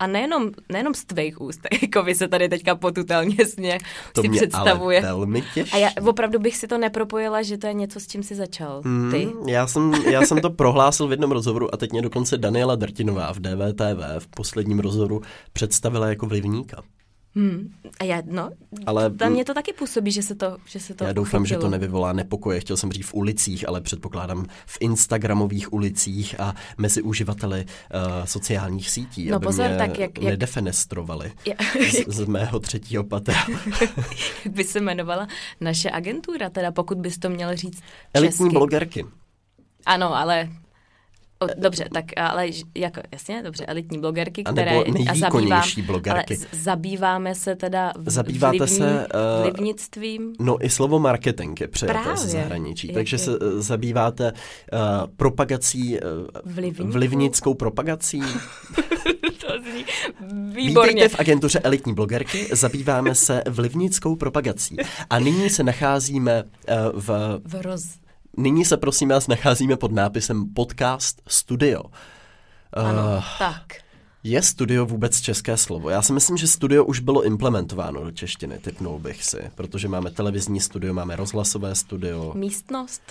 [0.00, 3.78] A nejenom, nejenom z tvých úst, jako vy se tady teďka potutelně sně
[4.14, 4.98] To si mě představuje.
[5.00, 5.72] ale velmi těší.
[5.72, 8.82] A já opravdu bych si to nepropojila, že to je něco, s čím jsi začal.
[9.10, 9.26] Ty.
[9.26, 12.74] Mm, já, jsem, já jsem to prohlásil v jednom rozhovoru a teď mě dokonce Daniela
[12.76, 16.82] Drtinová v DVTV v posledním rozhovoru představila jako vlivníka.
[17.34, 17.72] Hmm.
[18.00, 18.50] A já, no,
[18.86, 21.54] Ale tam mě to taky působí, že se to, že se to já doufám, že
[21.54, 21.70] to uchytilo.
[21.70, 22.60] nevyvolá nepokoje.
[22.60, 28.90] Chtěl jsem říct v ulicích, ale předpokládám v instagramových ulicích a mezi uživateli uh, sociálních
[28.90, 33.34] sítí, No aby pozor, mě tak jak- jak- nedefenestrovali Ja- z, z mého třetího patra.
[34.44, 35.28] Jak by se jmenovala
[35.60, 37.80] naše agentura, teda pokud bys to měl říct
[38.14, 38.54] Elitní česky.
[38.54, 39.06] blogerky.
[39.86, 40.48] Ano, ale...
[41.42, 44.70] O, dobře, tak ale jako, jasně, dobře, elitní blogerky, které...
[44.70, 46.36] a zabývám- blogerky.
[46.38, 50.32] Ale z- zabýváme se teda v, Zabýváte vlivní, se, eh, vlivnictvím.
[50.40, 52.16] No i slovo marketing je přijaté Právě.
[52.16, 54.78] ze zahraničí, Jak takže je- se eh, zabýváte uh,
[55.16, 58.22] propagací, uh, vlivnickou propagací.
[59.40, 59.84] To zní
[60.54, 60.92] výborně.
[60.92, 64.76] Vítejte v agentuře Elitní blogerky, zabýváme se vlivnickou propagací.
[65.10, 67.40] A nyní se nacházíme uh, v...
[67.44, 67.84] V roz...
[68.36, 71.82] Nyní se prosím vás nacházíme pod nápisem Podcast Studio.
[72.72, 73.66] Ano, Uh, tak.
[74.24, 75.90] je studio vůbec české slovo?
[75.90, 80.10] Já si myslím, že studio už bylo implementováno do češtiny, typnul bych si, protože máme
[80.10, 82.32] televizní studio, máme rozhlasové studio.
[82.34, 83.02] Místnost?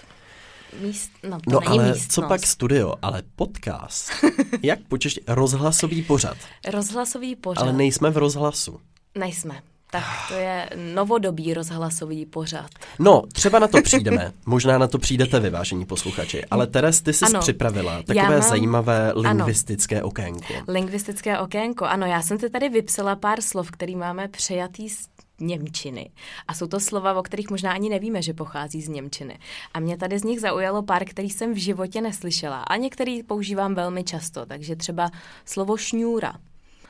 [0.81, 1.11] Míst...
[1.29, 2.11] No, to No není ale místnost.
[2.13, 4.11] co pak studio, ale podcast.
[4.63, 6.37] Jak počešť rozhlasový pořad.
[6.71, 7.61] Rozhlasový pořad.
[7.61, 8.79] Ale nejsme v rozhlasu.
[9.17, 9.61] Nejsme.
[9.91, 12.69] Tak to je novodobý rozhlasový pořad.
[12.99, 14.31] No, třeba na to přijdeme.
[14.45, 16.45] Možná na to přijdete vy, vážení posluchači.
[16.45, 17.39] Ale Teres, ty jsi Ano.
[17.39, 19.21] připravila takové mám- zajímavé Ano.
[19.21, 20.53] lingvistické okénko.
[20.67, 21.85] Lingvistické okénko.
[21.85, 25.07] Ano, já jsem si tady vypsala pár slov, který máme přejatý z
[25.41, 26.09] Němčiny.
[26.47, 29.39] A jsou to slova, o kterých možná ani nevíme, že pochází z Němčiny.
[29.73, 32.61] A mě tady z nich zaujalo pár, který jsem v životě neslyšela.
[32.63, 34.45] A některý používám velmi často.
[34.45, 35.09] Takže třeba
[35.45, 36.33] slovo šňůra.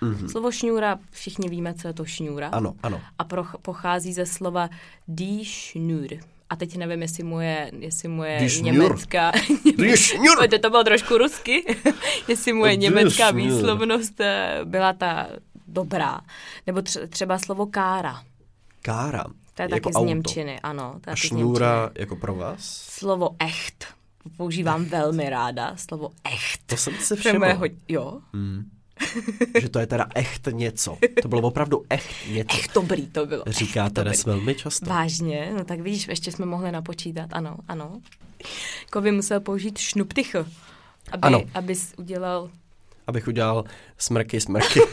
[0.01, 0.27] Mm-hmm.
[0.31, 2.47] Slovo šňůra, všichni víme, co je to šňůra.
[2.47, 3.01] Ano, ano.
[3.19, 4.69] A proch, pochází ze slova
[5.07, 6.07] die Schnür.
[6.49, 9.31] A teď nevím, jestli mu je, jestli mu je Die německá...
[9.77, 10.59] Die Schnür.
[10.61, 11.77] To bylo trošku rusky.
[12.27, 13.51] jestli mu je Die německá Schnür.
[13.53, 15.27] výslovnost eh, byla ta
[15.67, 16.21] dobrá.
[16.67, 18.23] Nebo tře- třeba slovo kára.
[18.81, 19.23] Kára.
[19.53, 20.05] To je jako taky auto.
[20.05, 20.95] z Němčiny, ano.
[21.01, 22.59] To je A šňůra jako pro vás?
[22.89, 23.85] Slovo echt.
[24.37, 25.73] Používám velmi ráda.
[25.75, 26.61] Slovo echt.
[26.65, 28.19] To jsem moje všiml, ho- Jo?
[29.61, 30.97] že to je teda echt něco.
[31.21, 32.57] To bylo opravdu echt něco.
[32.57, 33.43] Echt dobrý to bylo.
[33.47, 34.31] Říká Teres dobrý.
[34.37, 34.85] velmi často.
[34.85, 35.51] Vážně?
[35.57, 38.01] No tak vidíš, ještě jsme mohli napočítat, ano, ano.
[38.91, 40.45] Kovy musel použít šnuptychl,
[41.11, 41.41] aby, Ano.
[41.53, 42.49] abys udělal
[43.07, 43.63] abych udělal
[43.97, 44.79] smrky, smrky.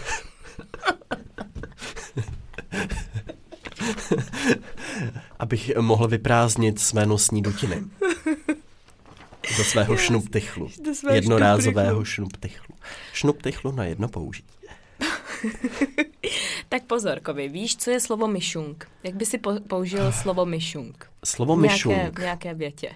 [5.38, 7.82] abych mohl vyprázdnit své nosní dutiny.
[9.58, 10.70] Do svého šnuptychlu.
[11.12, 12.75] Jednorázového šnuptychlu.
[13.16, 14.48] Šnuptychlu na jedno použití.
[16.68, 18.88] Tak pozor, Kovi, víš, co je slovo myšung?
[19.02, 21.10] Jak by si po- použil slovo myšung?
[21.24, 22.90] Slovo V nějaké, v nějaké větě.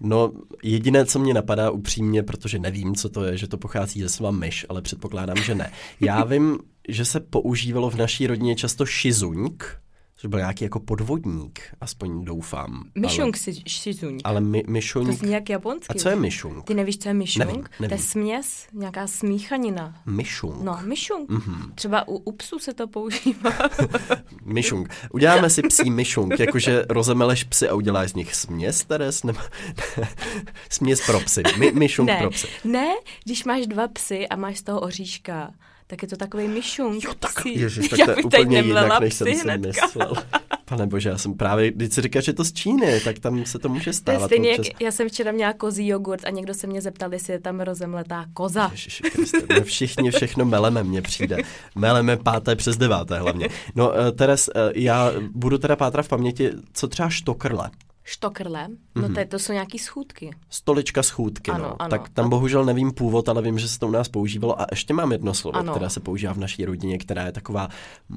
[0.00, 4.08] No, jediné, co mě napadá upřímně, protože nevím, co to je, že to pochází ze
[4.08, 5.72] slova myš, ale předpokládám, že ne.
[6.00, 9.78] Já vím, že se používalo v naší rodině často šizuňk,
[10.26, 12.84] což byl nějaký jako podvodník, aspoň doufám.
[12.94, 14.18] Myšung si šizuň.
[14.24, 15.18] Ale, my, To myšuňk...
[15.18, 15.98] zní jak japonsky.
[15.98, 16.64] A co je myšung?
[16.64, 17.46] Ty nevíš, co je myšung?
[17.46, 17.96] Nevím, To nevím.
[17.98, 20.02] je směs, nějaká smíchanina.
[20.06, 20.62] Myšung.
[20.62, 21.30] No, myšung.
[21.30, 21.72] Mhm.
[21.74, 23.52] Třeba u, u psů se to používá.
[24.44, 24.88] Myšung.
[25.12, 29.24] Uděláme si psí myšung, jakože rozemeleš psy a uděláš z nich směs, Teres?
[29.24, 29.38] Nebo...
[30.70, 31.42] směs pro psy.
[31.58, 32.48] My, myšung ne, pro psy.
[32.64, 32.86] ne,
[33.24, 35.50] když máš dva psy a máš z toho oříška,
[35.86, 37.04] tak je to takový myšung.
[37.04, 37.60] Jo, tak, Psí.
[37.60, 40.14] ježiš, tak Já to je úplně jinak, než jsem si myslel.
[40.64, 43.58] Pane bože, já jsem právě, když si říkáš, že to z Číny, tak tam se
[43.58, 44.26] to může stávat.
[44.26, 44.66] stejně, občas.
[44.66, 47.60] jak já jsem včera měla kozí jogurt a někdo se mě zeptal, jestli je tam
[47.60, 48.68] rozemletá koza.
[48.72, 51.36] Ježiši Kriste, my všichni všechno meleme, mně přijde.
[51.74, 53.48] Meleme páté přes deváté hlavně.
[53.74, 57.70] No, uh, Teres, uh, já budu teda pátrat v paměti, co třeba štokrle.
[58.08, 60.30] Štokrle, no to, je, to jsou nějaký schůdky.
[60.50, 61.82] Stolička schůdky, Ano, no.
[61.82, 61.90] ano.
[61.90, 64.60] tak tam bohužel nevím původ, ale vím, že se to u nás používalo.
[64.60, 65.72] A ještě mám jedno slovo, Ano.
[65.72, 67.68] které se používá v naší rodině, která je taková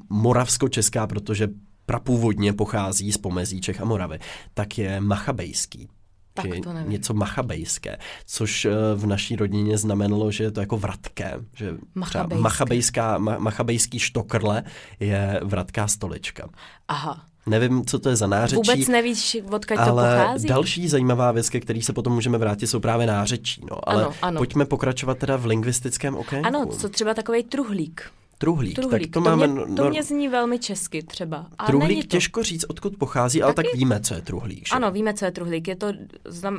[0.10, 1.48] moravsko-česká, protože
[1.86, 4.20] prapůvodně pochází z pomezí Čech a Moravy,
[4.54, 5.90] tak je machabejský.
[6.34, 6.92] Tak je to nevím.
[6.92, 11.34] něco machabejské, což eh, v naší rodině znamenalo, že je to jako vratké.
[11.56, 12.42] Že Machabejské.
[12.44, 14.64] machabejská, ma, machabejský štokrle
[15.00, 16.50] je vratká stolička.
[16.88, 17.26] Aha.
[17.46, 18.56] Nevím, co to je za nářečí.
[18.56, 20.48] Vůbec nevíš, odkud to Ale pochází?
[20.48, 23.62] další zajímavá věc, ke který se potom můžeme vrátit, jsou právě nářečí.
[23.72, 23.90] No.
[23.90, 24.38] Ale Ano, ano.
[24.38, 26.48] pojďme pokračovat teda v lingvistickém okénku.
[26.48, 28.02] Ano, co třeba takový truhlík.
[28.38, 28.76] Truhlík.
[28.76, 31.46] Truhlík, Tak to, máme, mě, to mě zní velmi česky třeba.
[31.58, 32.08] A truhlík není to.
[32.08, 33.78] těžko říct, odkud pochází, ale tak Taky?
[33.78, 34.68] víme, co je truhlík.
[34.68, 34.76] Že?
[34.76, 35.68] Ano, víme, co je truhlík.
[35.68, 35.88] Je to,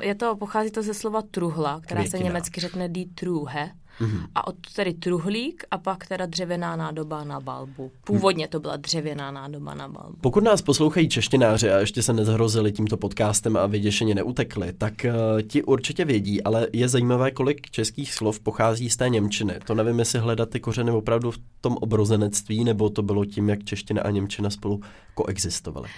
[0.02, 2.28] je to, pochází to ze slova truhla, která se Květina.
[2.28, 3.70] německy řekne die Truhe.
[4.00, 4.26] Mhm.
[4.34, 7.90] A od tedy truhlík a pak teda dřevěná nádoba na balbu.
[8.04, 10.16] Původně to byla dřevěná nádoba na balbu.
[10.20, 15.42] Pokud nás poslouchají češtináři a ještě se nezhrozili tímto podcastem a vyděšeně neutekli, tak uh,
[15.42, 19.54] ti určitě vědí, ale je zajímavé, kolik českých slov pochází z té Němčiny.
[19.66, 23.64] To nevím, jestli hledat ty kořeny opravdu v tom obrozenectví, nebo to bylo tím, jak
[23.64, 24.80] čeština a Němčina spolu
[25.14, 25.88] koexistovaly.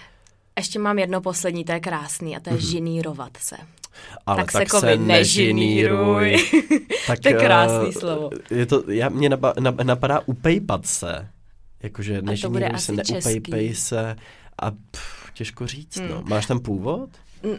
[0.59, 2.71] Ještě mám jedno poslední, to je krásný, a to je mm-hmm.
[2.71, 3.57] žinírovat se.
[4.27, 6.31] Ale Tak se, tak Kovi, se nežiníruj.
[6.33, 6.87] nežiníruj.
[7.07, 8.31] tak, To je krásný eh, slovo.
[8.51, 11.29] Je to, já, mě naba, nab, napadá upejpat se.
[11.83, 14.17] Jakože nežiníruj se, neupejpej se.
[14.59, 16.09] A pff, těžko říct, Hmm.
[16.09, 16.23] no.
[16.27, 17.11] Máš tam původ?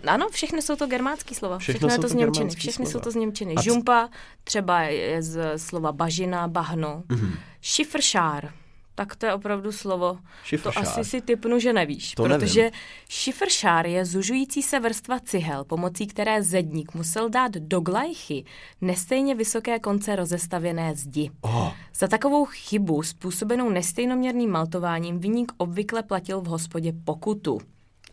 [0.08, 1.58] Ano, všechny jsou to germánský slova.
[1.58, 2.50] Všechno Všechno, je to z Němčiny.
[2.50, 2.92] Všechny slova.
[2.92, 3.56] jsou to z Němčiny.
[3.56, 4.10] A Žumpa
[4.44, 7.04] třeba je z slova bažina, bahno.
[7.10, 7.34] Mhm.
[7.62, 8.52] Šifršár.
[8.96, 10.18] Tak to je opravdu slovo.
[10.44, 10.84] Šifršár.
[10.84, 12.12] To asi si typnu, že nevíš.
[12.14, 12.80] To protože nevím.
[13.10, 18.46] šifršár je zužující se vrstva cihel, pomocí které zedník musel dát do glajchy
[18.82, 21.32] nestejně vysoké konce rozestavěné zdi.
[21.42, 27.60] Oh, Za takovou chybu způsobenou nestejnoměrným maltováním viník obvykle platil v hospodě pokutu.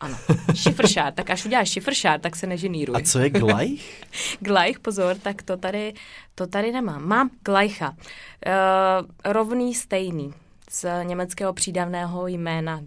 [0.01, 0.17] Ano,
[0.55, 2.97] šifršár, tak až uděláš šifršár, tak se neženíruj.
[2.97, 4.05] a co je glajch?
[4.41, 5.95] Glajch, pozor, tak to tady,
[6.35, 7.09] to tady nemám.
[7.09, 7.91] Mám glajcha.
[7.91, 10.33] Uh, rovný, stejný.
[10.71, 12.83] Z německého přídavného jména.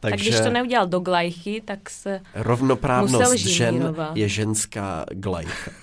[0.00, 2.20] Tak Takže když to neudělal do glajchy, tak se...
[2.34, 5.70] rovnoprávnost musel žen je ženská glajcha.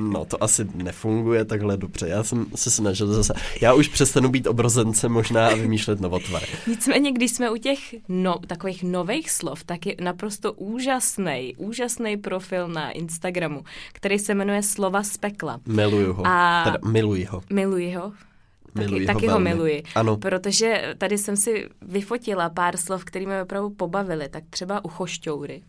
[0.00, 2.08] No, to asi nefunguje takhle dobře.
[2.08, 3.34] Já jsem se snažil zase.
[3.60, 6.46] Já už přestanu být obrozencem možná a vymýšlet novotvary.
[6.66, 12.68] Nicméně, když jsme u těch no, takových nových slov, tak je naprosto úžasný, úžasný profil
[12.68, 15.60] na Instagramu, který se jmenuje Slova z pekla.
[15.66, 16.22] Miluju ho.
[16.26, 17.42] A- Teda miluji ho.
[17.50, 18.12] Miluji ho.
[18.74, 19.50] Taky, Miluji ho taky ho velmi.
[19.50, 19.82] miluji.
[19.94, 20.16] Ano.
[20.16, 24.28] Protože tady jsem si vyfotila pár slov, které mě opravdu pobavily.
[24.28, 25.62] Tak třeba uchošťoury.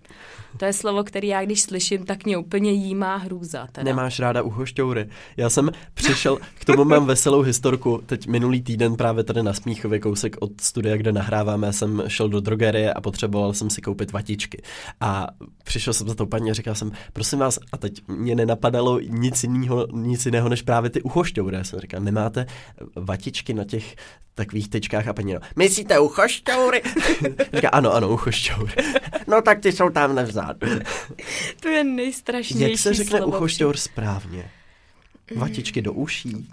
[0.58, 3.68] To je slovo, který já když slyším, tak mě úplně jímá hrůza.
[3.72, 3.86] Teda.
[3.86, 5.10] Nemáš ráda uchošťoury.
[5.38, 8.02] Já jsem přišel, k tomu mám veselou historku.
[8.06, 12.40] Teď minulý týden právě tady na Smíchově kousek od studia, kde nahráváme, jsem šel do
[12.40, 14.62] drogerie a potřeboval jsem si koupit vatičky.
[15.02, 15.28] A
[15.64, 19.44] přišel jsem za tou paní a říkal jsem, prosím vás, a teď mě nenapadalo nic
[19.44, 21.56] jiného, nic jiného než právě ty uchošťoury.
[21.56, 22.46] Já jsem říkal, nemáte
[22.96, 23.96] vatičky na těch
[24.36, 26.82] takových tyčkách a paní, no, myslíte uchošťoury?
[27.54, 28.74] Říká, ano, ano, uchošťoury.
[29.28, 30.68] no tak ty jsou tam nevzadu.
[31.60, 33.38] To je nejstrašnější Jak se řekne slovo.
[33.38, 34.52] uchošťour správně?
[35.36, 36.50] Vatičky do uší,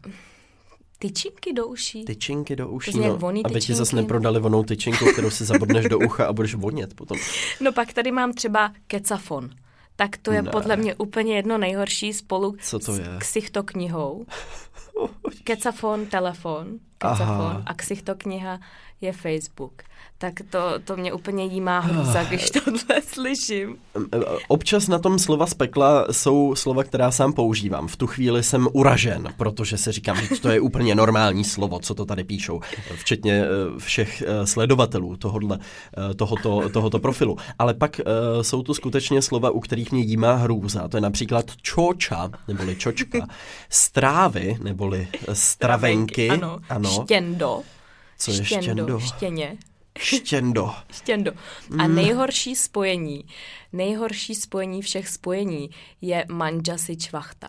[0.99, 2.05] Tyčinky do uší.
[2.05, 4.03] tyčinky do uší, no, voný aby ti zase tyčinky.
[4.03, 7.19] neprodali vonou tyčinku, kterou si zabodneš do ucha a budeš vonět potom.
[7.61, 9.51] No pak tady mám třeba kecafon.
[10.01, 10.51] Tak to je Ne.
[10.51, 13.05] podle mě úplně jedno nejhorší spolu Co to je?
[13.05, 14.27] s ksichtoknihou.
[15.45, 17.63] Kecafon, telefon, kecafon Aha.
[17.67, 18.61] a ksichtokniha
[19.01, 19.83] je Facebook.
[20.21, 23.77] Tak to, to mě úplně jímá hrůza, když tohle slyším.
[24.49, 27.89] Občas na tom slova z pekla jsou slova, která sám používám.
[27.89, 31.95] V tu chvíli jsem uražen, protože si říkám, že to je úplně normální slovo, co
[31.95, 32.61] to tady píšou,
[32.95, 35.59] včetně eh, všech eh, sledovatelů tohodle,
[36.11, 37.37] eh, tohoto, tohoto profilu.
[37.59, 38.01] Ale pak
[38.43, 40.89] jsou tu skutečně slova, u kterých mě jímá hrůza.
[40.89, 43.27] To je například čoča, neboli čočka,
[43.69, 46.29] strávy, neboli stravenky.
[46.29, 46.91] Ano, ano.
[46.91, 47.63] štěndo.
[48.19, 49.01] Co je štěndo, štěndo?
[49.01, 49.57] Štěně.
[49.99, 50.75] Štěndo.
[50.93, 51.33] Štěndo.
[51.79, 51.95] A Mm.
[51.95, 53.25] nejhorší spojení,
[53.73, 57.49] nejhorší spojení všech spojení je manžasi čvachta.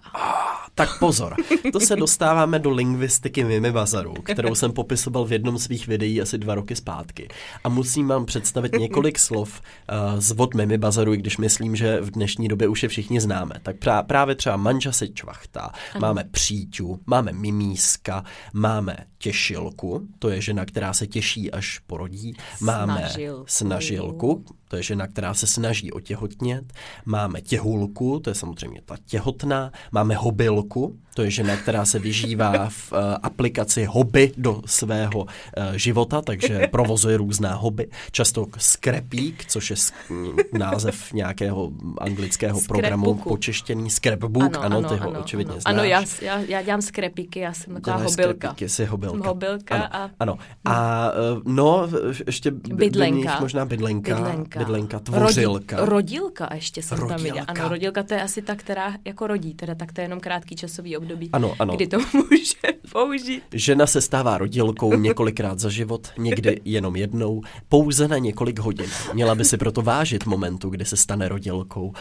[0.75, 1.36] Tak pozor,
[1.71, 6.38] to se dostáváme do lingvistiky Mimi Bazaru, kterou jsem popisoval v jednom svých videí asi
[6.38, 7.27] dva roky zpátky.
[7.63, 12.01] A musím vám představit několik slov uh, z vod Mimi Bazaru, i když myslím, že
[12.01, 13.55] v dnešní době už je všichni známe.
[13.63, 20.41] Tak prá- právě třeba manža se čvachta, máme příťu, máme mimíska, máme těšilku, to je
[20.41, 22.34] žena, která se těší, až porodí.
[22.62, 23.43] Máme Snažilku.
[23.47, 26.74] snažilku, to je žena, která se snaží otěhotnět.
[27.06, 29.71] Máme těhulku, to je samozřejmě ta těhotná.
[29.91, 35.28] Máme hobilku, to je žena, která se vyžívá v uh, aplikaci hobby do svého uh,
[35.76, 37.88] života, takže provozuje různá hobby.
[38.12, 43.30] Často skrepík, což je sk- název nějakého anglického programu Scrapbooku.
[43.30, 43.89] počeštěný.
[43.89, 45.62] Scrapbook, ano, ano, ty ho očividně ano.
[45.62, 45.74] znáš.
[45.74, 48.47] Ano, já, já, já dělám skrepíky, já jsem taková hobilka.
[48.47, 49.17] skrepíky, jsi hobilka.
[49.17, 50.38] Jsem hobilka ano, a- Ano.
[50.65, 51.88] A eh, no,
[52.28, 53.38] ještě by- Bydlenka.
[53.39, 54.15] možná bydlenka.
[54.15, 54.60] Bydlenka.
[54.60, 55.78] Bydlenka, tvořilka.
[55.86, 57.39] Rodi, rodilka ještě jsem tam viděla.
[57.39, 57.51] Rodilka.
[57.61, 60.55] Ano, rodilka to je asi ta, která jako rodí, teda tak to je jenom krátký
[60.55, 61.75] časový období, Ano, ano.
[61.75, 63.43] kdy to může použít.
[63.53, 68.89] Žena se stává rodilkou několikrát za život, někdy jenom jednou, pouze na několik hodin.
[69.13, 71.93] Měla by si proto vážit momentu, kdy se stane rodilkou.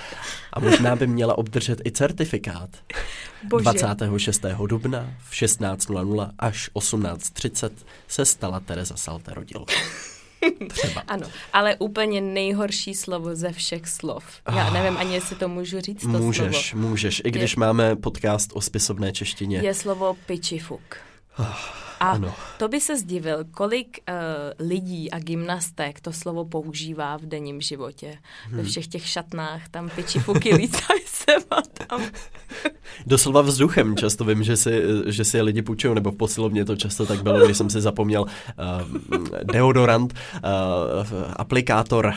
[0.52, 2.70] A možná by měla obdržet i certifikát.
[3.48, 3.62] Bože.
[3.62, 4.44] 26.
[4.66, 7.70] dubna v 16.00 až 18.30
[8.08, 9.74] se stala Tereza Salte rodilkou.
[10.68, 11.02] Třeba.
[11.08, 14.24] Ano, ale úplně nejhorší slovo ze všech slov.
[14.56, 16.88] Já nevím ani, jestli to můžu říct, to Můžeš, slovo.
[16.88, 17.22] můžeš.
[17.24, 19.58] I když máme podcast o spisovné češtině.
[19.58, 20.96] Je slovo pičifuk.
[22.00, 22.34] A ano.
[22.58, 28.18] to by se zdivil, kolik uh, lidí a gymnastek to slovo používá v denním životě.
[28.46, 28.56] Hmm.
[28.56, 32.02] Ve všech těch šatnách, tam pičifuky lítají sem a tam.
[33.06, 36.76] Doslova vzduchem často vím, že si, že si je lidi půjčují, nebo v posilovně to
[36.76, 40.50] často tak bylo, když jsem si zapomněl uh, deodorant, uh,
[41.36, 42.12] aplikátor, uh,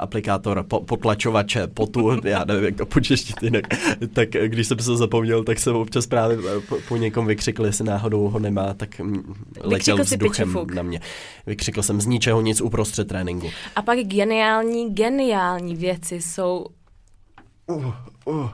[0.00, 3.64] aplikátor po, potlačovače potu, já nevím, jak to počeštit jinak,
[4.12, 7.84] tak když jsem se to zapomněl, tak jsem občas právě po, po někom vykřikl, jestli
[7.84, 9.23] náhodou ho nemá, tak mm,
[9.60, 11.00] letěl Vykřikl si vzduchem na mě.
[11.46, 13.50] Vykřikl jsem z ničeho nic uprostřed tréninku.
[13.76, 16.66] A pak geniální, geniální věci jsou...
[17.66, 17.92] Uh,
[18.24, 18.50] uh.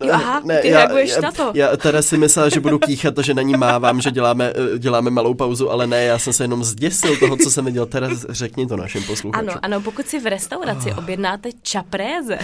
[0.00, 1.52] Jo, aha, ty reaguješ na to.
[1.54, 4.78] Já teda si myslela, že budu kýchat a že na ní mávám, že děláme, eh,
[4.78, 7.86] děláme malou pauzu, ale ne, já jsem se jenom zděsil toho, co jsem viděl.
[7.86, 9.50] Teda řekni to našim posluchačům.
[9.50, 10.98] Ano, ano, pokud si v restauraci Ah.
[10.98, 12.38] objednáte čapréze,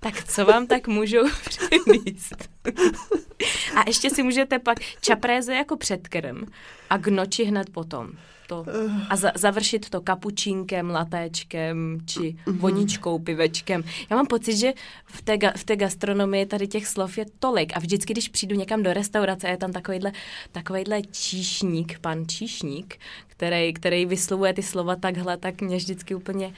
[0.00, 2.48] tak co vám tak můžou přinést?
[3.76, 6.42] A ještě si můžete pak čapréze jako předkrm
[6.90, 8.10] a k noči hned potom.
[8.48, 8.64] To.
[9.10, 12.58] A za, završit to kapučínkem, latéčkem či Mhm.
[12.58, 13.84] voničkou, pivečkem.
[14.10, 14.72] Já mám pocit, že
[15.06, 18.56] v té, ga- v té gastronomii tady těch slov je tolik a vždycky, když přijdu
[18.56, 20.12] někam do restaurace je tam takovýhle,
[20.52, 26.52] takovýhle číšník, pan číšník, který, který vyslovuje ty slova takhle, tak mě vždycky úplně,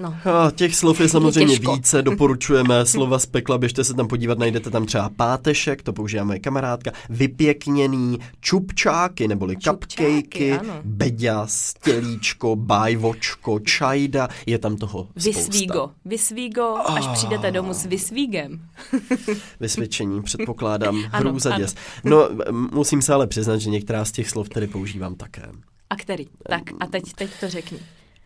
[0.00, 1.74] no, A těch slov je samozřejmě těžko.
[1.74, 6.24] více, doporučujeme slova z pekla, běžte se tam podívat, najdete tam třeba pátešek, to používá
[6.24, 10.80] moje kamarádka, vypěkněný, čupčáky, neboli Čupčáky, cupcakey, ano.
[10.84, 15.30] beďas, tělíčko, bajvočko, čajda, je tam toho spousta.
[15.40, 15.90] Vysvígo.
[16.04, 17.12] Vysvígo, až Ah.
[17.12, 18.60] přijdete domů s vysvígem.
[19.60, 21.58] Vysvědčení, předpokládám, Ano, hrůza ano.
[21.58, 21.74] děs.
[22.04, 25.42] No, musím se ale přiznat, že některá z těch slov tedy používám také.
[25.90, 26.26] A který?
[26.48, 27.78] Tak a teď, teď to řekni.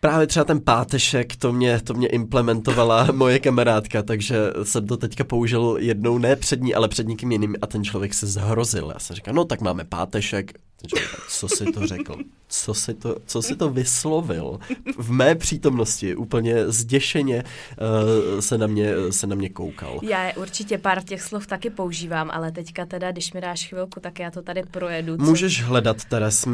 [0.03, 5.23] Právě třeba ten pátešek, to mě, to mě implementovala moje kamarádka, takže jsem to teďka
[5.23, 8.91] použil jednou, ne před ní, ale před někým jiným a ten člověk se zhrozil.
[8.93, 10.53] Já jsem říkal, no tak máme pátešek.
[10.87, 12.15] Člověk, co si to řekl?
[12.47, 14.59] Co si to, co si to vyslovil?
[14.97, 19.99] V mé přítomnosti úplně zděšeně uh, se, na mě, se na mě koukal.
[20.03, 23.99] Já je určitě pár těch slov taky používám, ale teďka teda, když mi dáš chvilku,
[23.99, 25.17] tak já to tady projedu.
[25.17, 25.23] Co...
[25.23, 26.45] Můžeš hledat, Teres.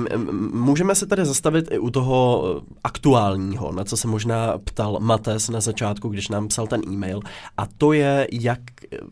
[0.52, 5.50] Můžeme se tady zastavit i u toho eh, aktuálního, na co se možná ptal Mates
[5.50, 7.20] na začátku, když nám psal ten e-mail.
[7.58, 8.60] A to je, jak,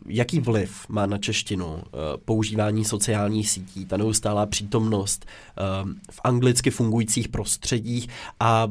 [0.06, 1.88] jaký vliv má na češtinu eh,
[2.24, 5.62] používání sociálních sítí, ta neustálá přítomnost eh,
[6.10, 8.08] v anglicky fungujících prostředích
[8.40, 8.68] a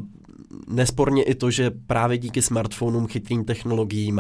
[0.68, 4.20] nesporně i to, že právě díky smartphonům, chytrým technologiím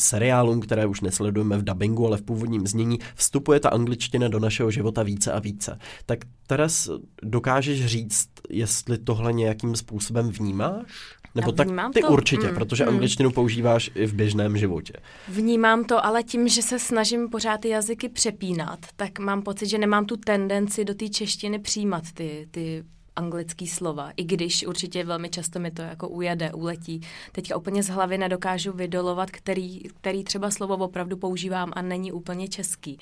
[0.00, 4.70] seriálům, které už nesledujeme v dubbingu, ale v původním znění, vstupuje ta angličtina do našeho
[4.70, 5.78] života více a více.
[6.06, 6.90] Tak Teres,
[7.22, 11.16] dokážeš říct, jestli tohle nějakým způsobem vnímáš?
[11.40, 12.08] Nebo tak ty to.
[12.08, 12.88] určitě, mm, protože mm.
[12.88, 14.92] angličtinu používáš i v běžném životě.
[15.28, 19.78] Vnímám to, ale tím, že se snažím pořád ty jazyky přepínat, tak mám pocit, že
[19.78, 22.84] nemám tu tendenci do té češtiny přijímat ty, ty
[23.18, 27.00] anglický slova, i když určitě velmi často mi to jako ujede, uletí.
[27.32, 32.48] Teďka úplně z hlavy nedokážu vydolovat, který, který třeba slovo opravdu používám a není úplně
[32.48, 32.98] český.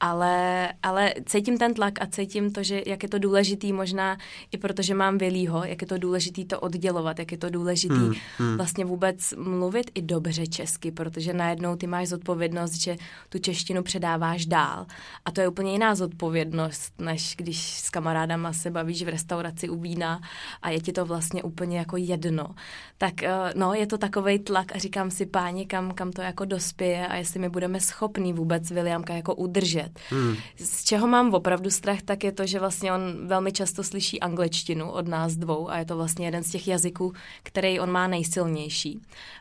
[0.00, 4.16] Ale, ale cítím ten tlak a cítím to, že jak je to důležitý možná
[4.52, 8.14] i protože mám Vilího, jak je to důležitý to oddělovat, jak je to důležitý hmm,
[8.38, 8.56] hmm.
[8.56, 12.96] vlastně vůbec mluvit i dobře česky, protože najednou ty máš zodpovědnost, že
[13.28, 14.86] tu češtinu předáváš dál.
[15.24, 19.68] A to je úplně jiná zodpovědnost, než když s kamarádama se bavíš v restauraci práci
[19.68, 20.20] u vína
[20.62, 22.54] a je ti to vlastně úplně jako jedno.
[22.98, 26.44] Tak eh, no, je to takový tlak a říkám si, páni, kam, kam to jako
[26.44, 29.90] dospěje a jestli my budeme schopní vůbec Williamka jako udržet.
[30.10, 30.36] Hmm.
[30.56, 34.90] Z čeho mám opravdu strach, tak je to, že vlastně on velmi často slyší angličtinu
[34.90, 39.00] od nás dvou a je to vlastně jeden z těch jazyků, který on má nejsilnější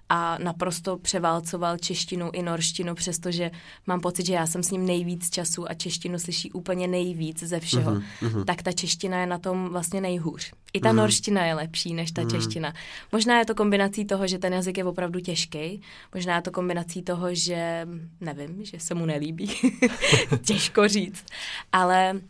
[0.10, 3.52] a naprosto převálcoval češtinu i norštinu, přestože
[3.88, 7.60] mám pocit, že já jsem s ním nejvíc času a češtinu slyší úplně nejvíc ze
[7.60, 10.52] všeho, uh-huh, tak ta čeština je na tom vlastně nejhůř.
[10.74, 10.96] I ta uh-huh.
[10.96, 12.32] norština je lepší než ta uh-huh.
[12.32, 12.74] čeština.
[13.12, 15.82] Možná je to kombinací toho, že ten jazyk je opravdu těžký,
[16.14, 17.88] možná je to kombinací toho, že
[18.22, 19.52] nevím, že se mu nelíbí,
[20.46, 21.26] těžko říct,
[21.72, 22.22] ale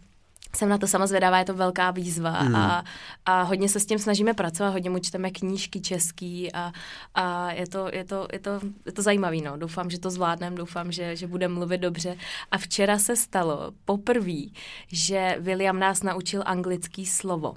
[0.56, 2.56] jsem na to sama zvědavá, je to velká výzva mm.
[2.56, 2.84] a,
[3.26, 6.72] a hodně se s tím snažíme pracovat, hodně mu čteme knížky český a,
[7.16, 9.58] a je, to, je, to, je, to, je to zajímavý, no.
[9.58, 12.18] Doufám, že to zvládnem, doufám, že, že budeme mluvit dobře.
[12.51, 14.41] A včera se stalo poprvé,
[14.88, 17.53] že William nás naučil anglický slovo.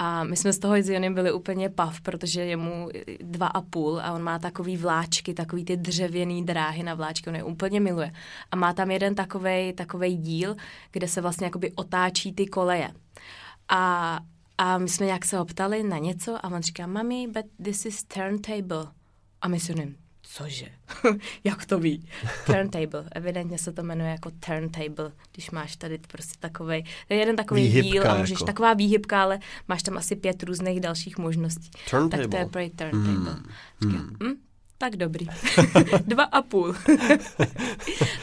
[0.00, 2.88] A my jsme z toho s Jonem byli úplně pav, protože je mu
[3.20, 7.36] dva a půl a on má takový vláčky, takový ty dřevěný dráhy na vláčky, on
[7.36, 8.12] je úplně miluje.
[8.50, 10.56] A má tam jeden takovej, takovej díl,
[10.90, 12.90] kde se vlastně jakoby otáčí ty koleje.
[13.68, 14.18] A,
[14.58, 18.04] a my jsme nějak se optali na něco a on říká, mami, but this is
[18.04, 18.86] turntable.
[19.40, 19.74] A my si
[20.34, 20.66] cože?
[21.44, 22.08] Jak to ví?
[22.46, 23.04] Turntable.
[23.12, 27.62] Evidentně se to jmenuje jako turntable, když máš tady prostě takový, to je jeden takový
[27.62, 28.44] výhybka díl a můžeš, jako.
[28.44, 31.70] taková výhybka, ale máš tam asi pět různých dalších možností.
[31.90, 32.28] Turntable.
[32.28, 33.34] Tak to je pro turntable.
[33.34, 33.44] Mm.
[33.82, 34.28] Říkám, mm.
[34.28, 34.34] Hm?
[34.78, 35.26] Tak dobrý.
[36.06, 36.74] Dva a půl.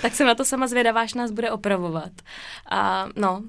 [0.01, 2.12] tak jsem na to sama zvědavá, až nás bude opravovat.
[2.70, 3.43] A no,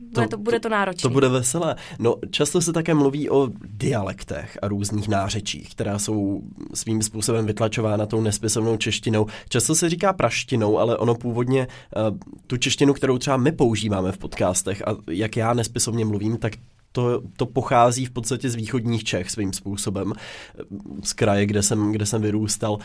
[0.00, 1.02] bude to, bude to náročné.
[1.02, 1.76] To bude veselé.
[1.98, 6.42] No, často se také mluví o dialektech a různých nářečích, která jsou
[6.74, 9.26] svým způsobem vytlačována tou nespisovnou češtinou.
[9.48, 11.66] Často se říká praštinou, ale ono původně
[12.10, 16.52] uh, tu češtinu, kterou třeba my používáme v podcastech a jak já nespisovně mluvím, tak
[16.94, 20.12] to, to pochází v podstatě z východních Čech svým způsobem.
[21.02, 22.80] Z kraje, kde jsem, kde jsem vyrůstal, uh,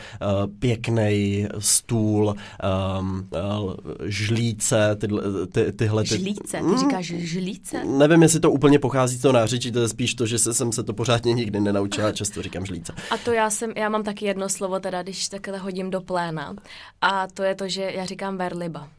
[0.60, 2.36] pěkný stůl,
[3.00, 3.28] um,
[3.64, 3.74] uh,
[4.06, 6.04] žlíce, tyhle, ty, tyhle.
[6.04, 6.08] Ty...
[6.08, 6.58] Žlíce?
[6.58, 7.86] Ty mm, říkáš žlíce?
[7.86, 10.72] Nevím, jestli to úplně pochází z toho nářečí, to je spíš to, že se, jsem
[10.72, 12.94] se to pořádně nikdy nenaučila, často říkám žlíce.
[13.12, 16.56] A to já jsem, já mám taky jedno slovo, teda když takhle hodím do pléna.
[17.02, 18.90] A to je to, že já říkám verliba.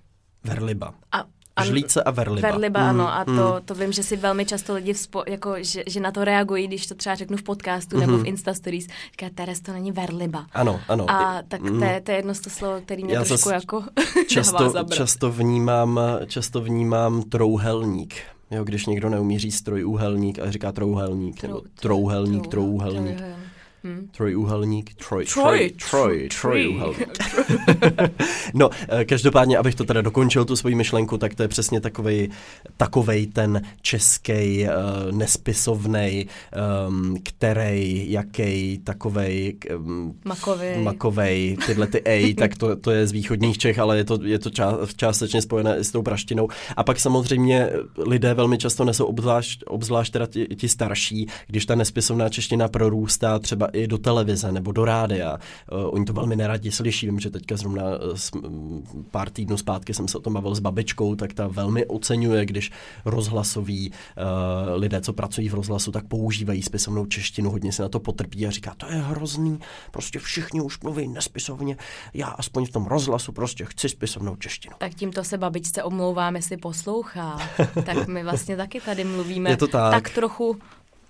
[0.45, 0.95] Verliba.
[1.13, 1.25] A
[1.65, 2.49] Žlíce a verliba.
[2.49, 3.15] Verliba, mm, ano.
[3.15, 3.63] A to, mm.
[3.65, 6.87] to vím, že si velmi často lidi, vzpo, jako, že, že na to reagují, když
[6.87, 8.01] to třeba řeknu v podcastu mm-hmm.
[8.01, 8.87] nebo v Insta Stories.
[9.11, 10.47] Říká, Teres, to není verliba.
[10.53, 11.11] Ano, ano.
[11.11, 11.79] A tak mm.
[11.79, 13.85] to, je, to je jedno z to slovo, který mě Já trošku jako
[14.29, 18.15] často, často vnímám, často vnímám trouhelník.
[18.51, 23.17] Jo, když někdo neumí říct trojúhelník a říká trouhelník, Trou, nebo trouhelník, trouhelník.
[23.17, 23.40] trouhelník.
[23.85, 24.09] Hmm.
[24.17, 27.09] Trojúhelník, troj, troj, troj, trojúhelník.
[28.55, 32.29] no, eh, každopádně, abych to teda dokončil, tu svoji myšlenku, tak to je přesně takovej,
[32.77, 36.27] takovej ten český uh, eh, nespisovnej,
[36.89, 40.83] um, který, jaký, takovej um, makovej.
[40.83, 44.39] makovej, tyhle ty ej, tak to, to je z východních Čech, ale je to, je
[44.39, 46.49] to ča, částečně spojené s tou praštinou.
[46.77, 51.75] A pak samozřejmě lidé velmi často nesou obzvlášť, obzvlášť teda ti, ti starší, když ta
[51.75, 55.39] nespisovná čeština prorůstá třeba i do televize nebo do rádia.
[55.73, 57.07] Uh, oni to velmi neradi slyší.
[57.07, 58.51] Vím, že teďka zrovna uh,
[59.11, 62.71] pár týdnů zpátky jsem se o tom bavil s babičkou, tak ta velmi oceňuje, když
[63.05, 68.01] rozhlasoví uh, lidé, co pracují v rozhlasu, tak používají spisovnou češtinu, hodně se na to
[68.01, 69.59] potrpí a říká, to je hrozný,
[69.91, 71.77] prostě všichni už mluví nespisovně,
[72.15, 74.75] já aspoň v tom rozhlasu prostě chci spisovnou češtinu.
[74.79, 77.39] Tak tímto se babičce omlouvám, jestli poslouchá.
[77.85, 79.93] tak my vlastně taky tady mluvíme je to tak.
[79.93, 80.59] tak trochu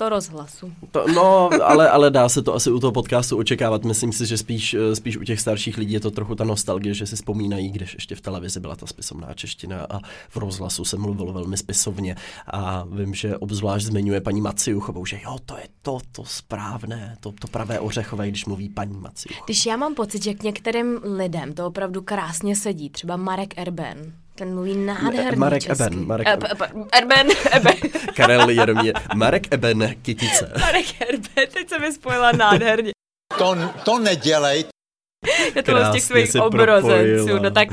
[0.00, 0.72] to rozhlasu.
[0.92, 3.84] To, no, ale, ale dá se to asi u toho podcastu očekávat.
[3.84, 6.94] Myslím si, že spíš, eh, spíš u těch starších lidí je to trochu ta nostalgie,
[6.94, 10.96] že si vzpomínají, když ještě v televizi byla ta spisovná čeština a v rozhlasu se
[10.96, 12.16] mluvilo velmi spisovně.
[12.46, 17.32] A vím, že obzvlášť zmiňuje paní Maciuchovou, že jo, to je to, to správné, to,
[17.32, 19.44] to pravé ořechové, když mluví paní Maciuchová.
[19.44, 24.12] Když já mám pocit, že k některým lidem to opravdu krásně sedí, třeba Marek Erben,
[24.40, 25.84] ten mluví nádherný Marek česky.
[25.84, 26.48] Eben, Marek E- Eben.
[26.50, 26.86] Eben.
[26.92, 27.74] Erben, Eben.
[28.16, 30.52] Karel Jeromě, Marek Eben Kytice.
[30.60, 32.90] Marek Erben, teď se mi spojila nádherně.
[33.38, 34.64] To, to nedělej,
[35.56, 37.68] Je to z těch svých obrozenců, no tak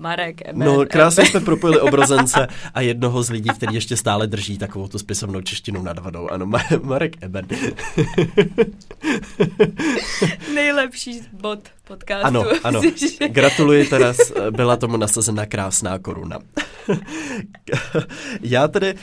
[0.00, 0.58] Marek Eben.
[0.68, 4.98] No, krásně jsme propojili obrozence a jednoho z lidí, který ještě stále drží takovou tu
[4.98, 6.28] spisovnou češtinu nad vodou.
[6.28, 7.46] Ano, Ma- Marek Eben.
[10.54, 12.26] Nejlepší bod podcastu.
[12.26, 12.80] Ano, ano.
[13.28, 14.18] Gratuluji, Teres,
[14.50, 16.38] byla tomu nasazena krásná koruna.
[18.42, 18.94] Já tedy,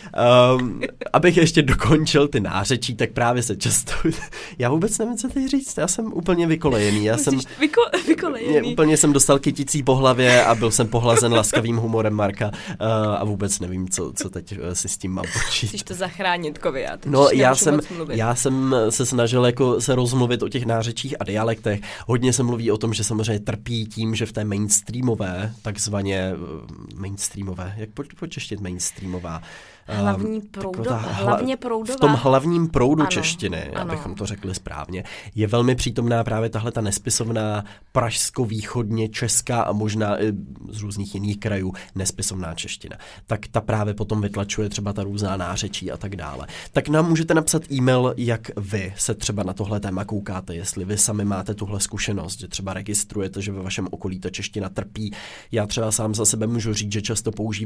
[0.59, 0.81] um,
[1.13, 3.91] abych ještě dokončil ty nářečí, tak právě se často...
[4.59, 7.05] Já vůbec nevím, co teď říct, já jsem úplně vykolejený.
[7.05, 8.71] Já jsem, Vyko, mě, vykolejený.
[8.71, 13.23] úplně jsem dostal kyticí po hlavě a byl jsem pohlazen laskavým humorem Marka uh, a
[13.23, 15.69] vůbec nevím, co, co teď eh, si s tím mám počít.
[15.69, 17.79] Chceš to zachránit, Kovi, já No, já jsem,
[18.09, 21.81] já jsem se snažil jako se rozmluvit o těch nářečích a dialektech.
[22.07, 26.95] Hodně se mluví o tom, že samozřejmě trpí tím, že v té mainstreamové, takzvaně eh,
[26.95, 29.41] mainstreamové, jak po, počeštit mainstreamová?
[29.89, 31.97] Hlavní Ehm, proudová, taková hlavně proudová.
[31.97, 33.81] V tom hlavním proudu Ano, češtiny, ano.
[33.81, 35.03] abychom to řekli správně,
[35.35, 40.33] je velmi přítomná právě tahle ta nespisovná pražsko-východně česká a možná i
[40.69, 42.97] z různých jiných krajů nespisovná čeština.
[43.25, 46.47] Tak ta právě potom vytlačuje třeba ta různá nářečí a tak dále.
[46.71, 50.97] Tak nám můžete napsat e-mail, jak vy se třeba na tohle téma koukáte, jestli vy
[50.97, 55.13] sami máte tuhle zkušenost, že třeba registrujete, že ve vašem okolí ta čeština trpí.
[55.51, 57.56] Já třeba sám za sebe můžu říct, že často používám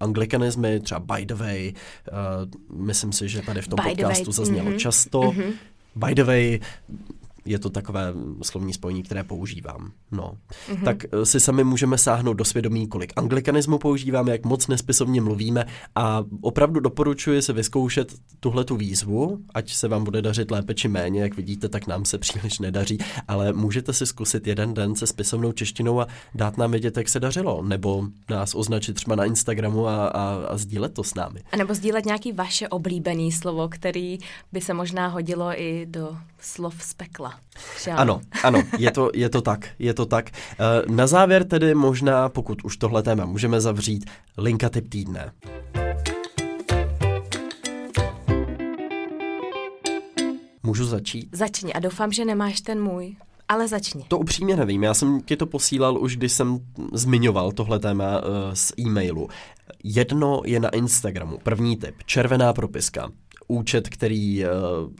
[0.00, 1.72] anglikanizmy, třeba by the way,
[2.72, 5.34] uh, myslím si, že tady v tom By podcastu zaznělo mhm, často.
[5.94, 6.60] By the way,
[7.44, 9.92] je to takové slovní spojení, které používám.
[10.10, 10.32] No.
[10.70, 10.84] Mm-hmm.
[10.84, 15.64] Tak eh, si sami můžeme sáhnout do svědomí, kolik anglikanismu používáme, jak moc nespisovně mluvíme
[15.94, 20.88] a opravdu doporučuji se vyzkoušet tuhle tu výzvu, ať se vám bude dařit lépe či
[20.88, 25.06] méně, jak vidíte, tak nám se příliš nedaří, ale můžete si zkusit jeden den se
[25.06, 29.86] spisovnou češtinou a dát nám vědět, jak se dařilo, nebo nás označit třeba na Instagramu
[29.86, 31.42] a, a, a sdílet to s námi.
[31.52, 34.18] A nebo sdílet nějaký vaše oblíbený slovo, který
[34.52, 37.31] by se možná hodilo i do slov z pekla.
[37.82, 40.30] Že Ano, ano, je to, je to tak, je to tak.
[40.30, 45.32] Eh, Na závěr tedy možná, pokud už tohle téma můžeme zavřít, linka typ týdne.
[50.62, 51.28] Můžu začít?
[51.32, 53.16] Začni a doufám, že nemáš ten můj,
[53.48, 54.04] ale začni.
[54.08, 56.58] To upřímně nevím, já jsem ti to posílal už, když jsem
[56.92, 58.24] zmiňoval tohle téma uh,
[58.54, 59.28] z e-mailu.
[59.84, 63.10] Jedno je na Instagramu, první tip, červená propiska.
[63.52, 64.50] Účet, který uh,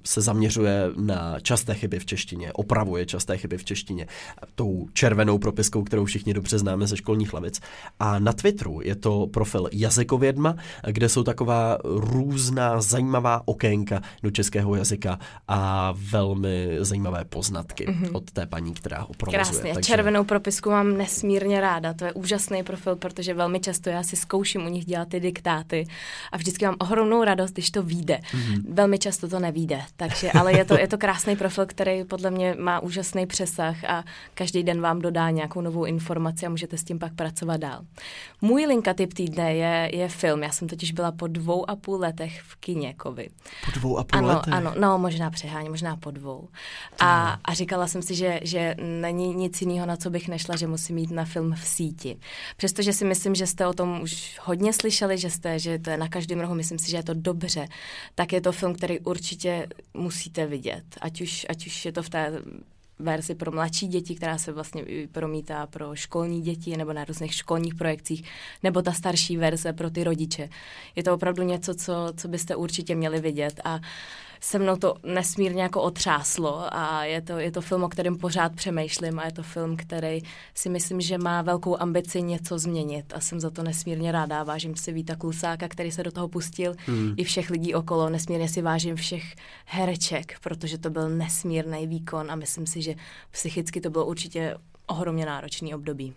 [0.04, 4.06] se zaměřuje na časté chyby v češtině, opravuje časté chyby v češtině,
[4.54, 7.60] tou červenou propiskou, kterou všichni dobře známe ze školních lavic.
[8.00, 14.74] A na Twitteru je to profil Jazykovědma, kde jsou taková různá zajímavá okénka do českého
[14.74, 18.10] jazyka a velmi zajímavé poznatky mm-hmm.
[18.12, 19.44] od té paní, která ho provozuje.
[19.44, 19.88] Krásně, takže...
[19.88, 24.66] červenou propisku mám nesmírně ráda, to je úžasný profil, protože velmi často já si zkouším
[24.66, 25.86] u nich dělat ty diktáty
[26.32, 28.20] a vždycky mám ohromnou radost, když to vyjde.
[28.42, 28.74] Mm-hmm.
[28.74, 32.56] Velmi často to nevíde, takže, ale je to, je to krásný profil, který podle mě
[32.58, 36.98] má úžasný přesah a každý den vám dodá nějakou novou informaci a můžete s tím
[36.98, 37.80] pak pracovat dál.
[38.40, 41.96] Můj linka typ týdne je, je film, já jsem totiž byla po dvou a půl
[41.96, 43.28] letech v kině kovy.
[43.64, 44.54] Po dvou a půl ano, letech?
[44.54, 46.48] Ano, no možná přeháně, možná po dvou.
[47.00, 50.66] A, a říkala jsem si, že, že není nic jiného, na co bych nešla, že
[50.66, 52.18] musím jít na film v síti.
[52.56, 55.96] Přestože si myslím, že jste o tom už hodně slyšeli, že jste, že to je
[55.96, 57.68] na každém rohu, myslím si, že je to dobře,
[58.14, 60.84] tak je to film, který určitě musíte vidět.
[61.00, 62.42] Ať už, ať už je to v té
[62.98, 67.74] verzi pro mladší děti, která se vlastně promítá pro školní děti nebo na různých školních
[67.74, 68.24] projekcích,
[68.62, 70.48] nebo ta starší verze pro ty rodiče.
[70.96, 73.80] Je to opravdu něco, co, co byste určitě měli vidět a
[74.44, 78.54] se mnou to nesmírně jako otřáslo a je to, je to film, o kterém pořád
[78.54, 80.22] přemýšlím a je to film, který
[80.54, 84.42] si myslím, že má velkou ambici něco změnit a jsem za to nesmírně ráda.
[84.42, 87.14] Vážím si Víta Klusáka, který se do toho pustil, hmm.
[87.16, 88.10] i všech lidí okolo.
[88.10, 89.34] Nesmírně si vážím všech
[89.66, 92.94] hereček, protože to byl nesmírný výkon a myslím si, že
[93.30, 96.14] psychicky to bylo určitě ohromně náročný období.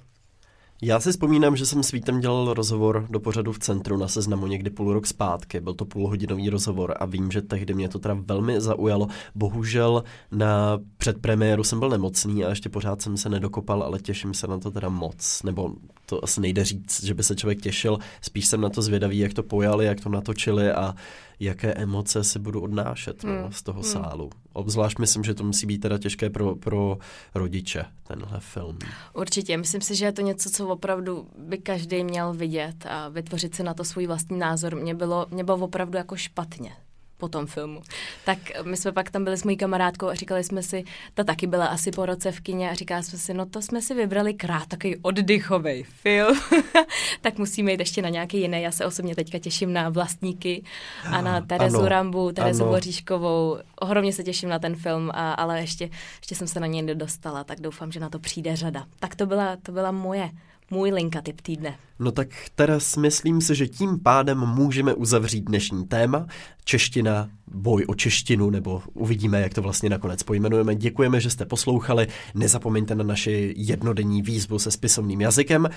[0.81, 4.47] Já si vzpomínám, že jsem s Vítem dělal rozhovor do pořadu v centru na seznamu
[4.47, 5.61] někdy půl rok zpátky.
[5.61, 9.07] Byl to půlhodinový rozhovor a vím, že tehdy mě to teda velmi zaujalo.
[9.35, 14.47] Bohužel na předpremiéru jsem byl nemocný a ještě pořád jsem se nedokopal, ale těším se
[14.47, 15.43] na to teda moc.
[15.43, 15.73] Nebo
[16.05, 17.99] to asi nejde říct, že by se člověk těšil.
[18.21, 20.95] Spíš jsem na to zvědavý, jak to pojali, jak to natočili a
[21.39, 23.51] jaké emoce si budu odnášet no, Hmm.
[23.51, 23.91] z toho Hmm.
[23.91, 24.29] sálu.
[24.53, 26.97] Obzvlášť myslím, že to musí být teda těžké pro, pro
[27.35, 28.79] rodiče, tenhle film.
[29.13, 33.55] Určitě, myslím si, že je to něco, co opravdu by každý měl vidět a vytvořit
[33.55, 34.75] si na to svůj vlastní názor.
[34.75, 36.71] Mně bylo, mě bylo opravdu jako špatně
[37.17, 37.81] po tom filmu.
[38.25, 41.47] Tak my jsme pak tam byli s mojí kamarádkou a říkali jsme si, ta taky
[41.47, 44.33] byla asi po roce v kině a říkali jsme si, no to jsme si vybrali
[44.33, 46.37] krát, takový oddychový film,
[47.21, 48.61] tak musíme jít ještě na nějaký jiný.
[48.61, 50.63] Já se osobně teďka těším na Vlastníky
[51.05, 52.71] a na Terezu Ano, Rambu, Terezu ano.
[52.71, 53.57] Boříškovou.
[53.79, 57.43] Ohromně se těším na ten film, a, ale ještě, ještě jsem se na něj nedostala,
[57.43, 58.85] tak doufám, že na to přijde řada.
[58.99, 60.29] Tak to byla, to byla moje,
[60.71, 61.75] můj linka typ týdne.
[61.99, 66.27] No tak teraz myslím si, že tím pádem můžeme uzavřít dnešní téma.
[66.63, 70.75] Čeština, boj o češtinu, nebo uvidíme, jak to vlastně nakonec pojmenujeme.
[70.75, 72.07] Děkujeme, že jste poslouchali.
[72.33, 75.69] Nezapomeňte na naši jednodenní výzvu se spisovným jazykem.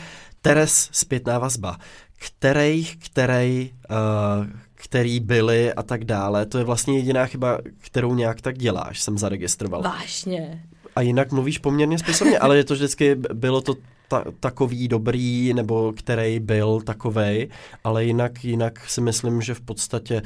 [0.42, 1.78] Teres, zpětná vazba.
[2.18, 6.46] Kterých, který, uh, který byli a tak dále.
[6.46, 9.82] To je vlastně jediná chyba, kterou nějak tak děláš, jsem zaregistroval.
[9.82, 10.64] Vážně.
[10.96, 13.74] A jinak mluvíš poměrně spisovně, ale je to vždycky, bylo to
[14.08, 17.48] ta, takový dobrý, nebo který byl takovej,
[17.84, 20.22] ale jinak, jinak si myslím, že v podstatě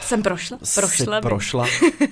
[0.00, 0.58] Jsem prošla?
[0.74, 1.66] Prošla prošla,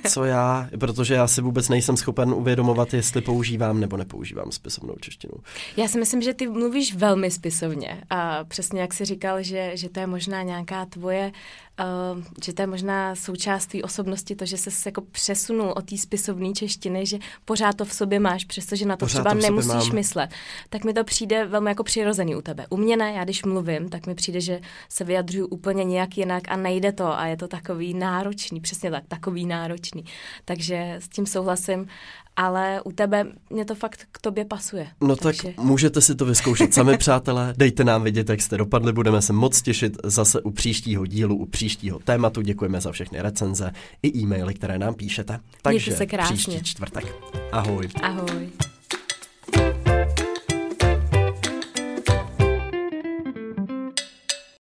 [0.08, 5.34] co já, protože já si vůbec nejsem schopen uvědomovat, jestli používám nebo nepoužívám spisovnou češtinu.
[5.76, 9.88] Já si myslím, že ty mluvíš velmi spisovně a přesně jak jsi říkal, že, že
[9.88, 11.32] to je možná nějaká tvoje,
[11.80, 15.98] uh, že to je možná součást tvý osobnosti, to, že se jako přesunul od té
[15.98, 19.88] spisovné češtiny, že pořád to v sobě máš, přestože na to Pořád třeba to nemusíš
[19.88, 19.94] mám.
[19.94, 20.30] myslet.
[20.68, 22.66] Tak mi to přijde velmi jako přirozený u tebe.
[22.70, 26.42] U mě ne, já když mluvím, tak mi přijde, že se vyjadřuju úplně nějak jinak
[26.48, 30.04] a nejde to a je to takový náročný, přesně tak, takový náročný.
[30.44, 31.88] Takže s tím souhlasím,
[32.36, 34.86] ale u tebe mě to fakt k tobě pasuje.
[35.00, 35.42] No Takže...
[35.42, 37.54] tak můžete si to vyzkoušet sami, přátelé.
[37.56, 38.92] Dejte nám vědět, jak jste dopadli.
[38.92, 42.42] Budeme se moc těšit zase u příštího dílu, u příštího tématu.
[42.42, 43.72] Děkujeme za všechny recenze
[44.02, 45.40] i e-maily, které nám píšete.
[45.62, 46.36] Takže se krásně.
[46.36, 47.14] příští čtvrtek.
[47.52, 47.88] Ahoj.
[48.02, 48.50] Ahoj.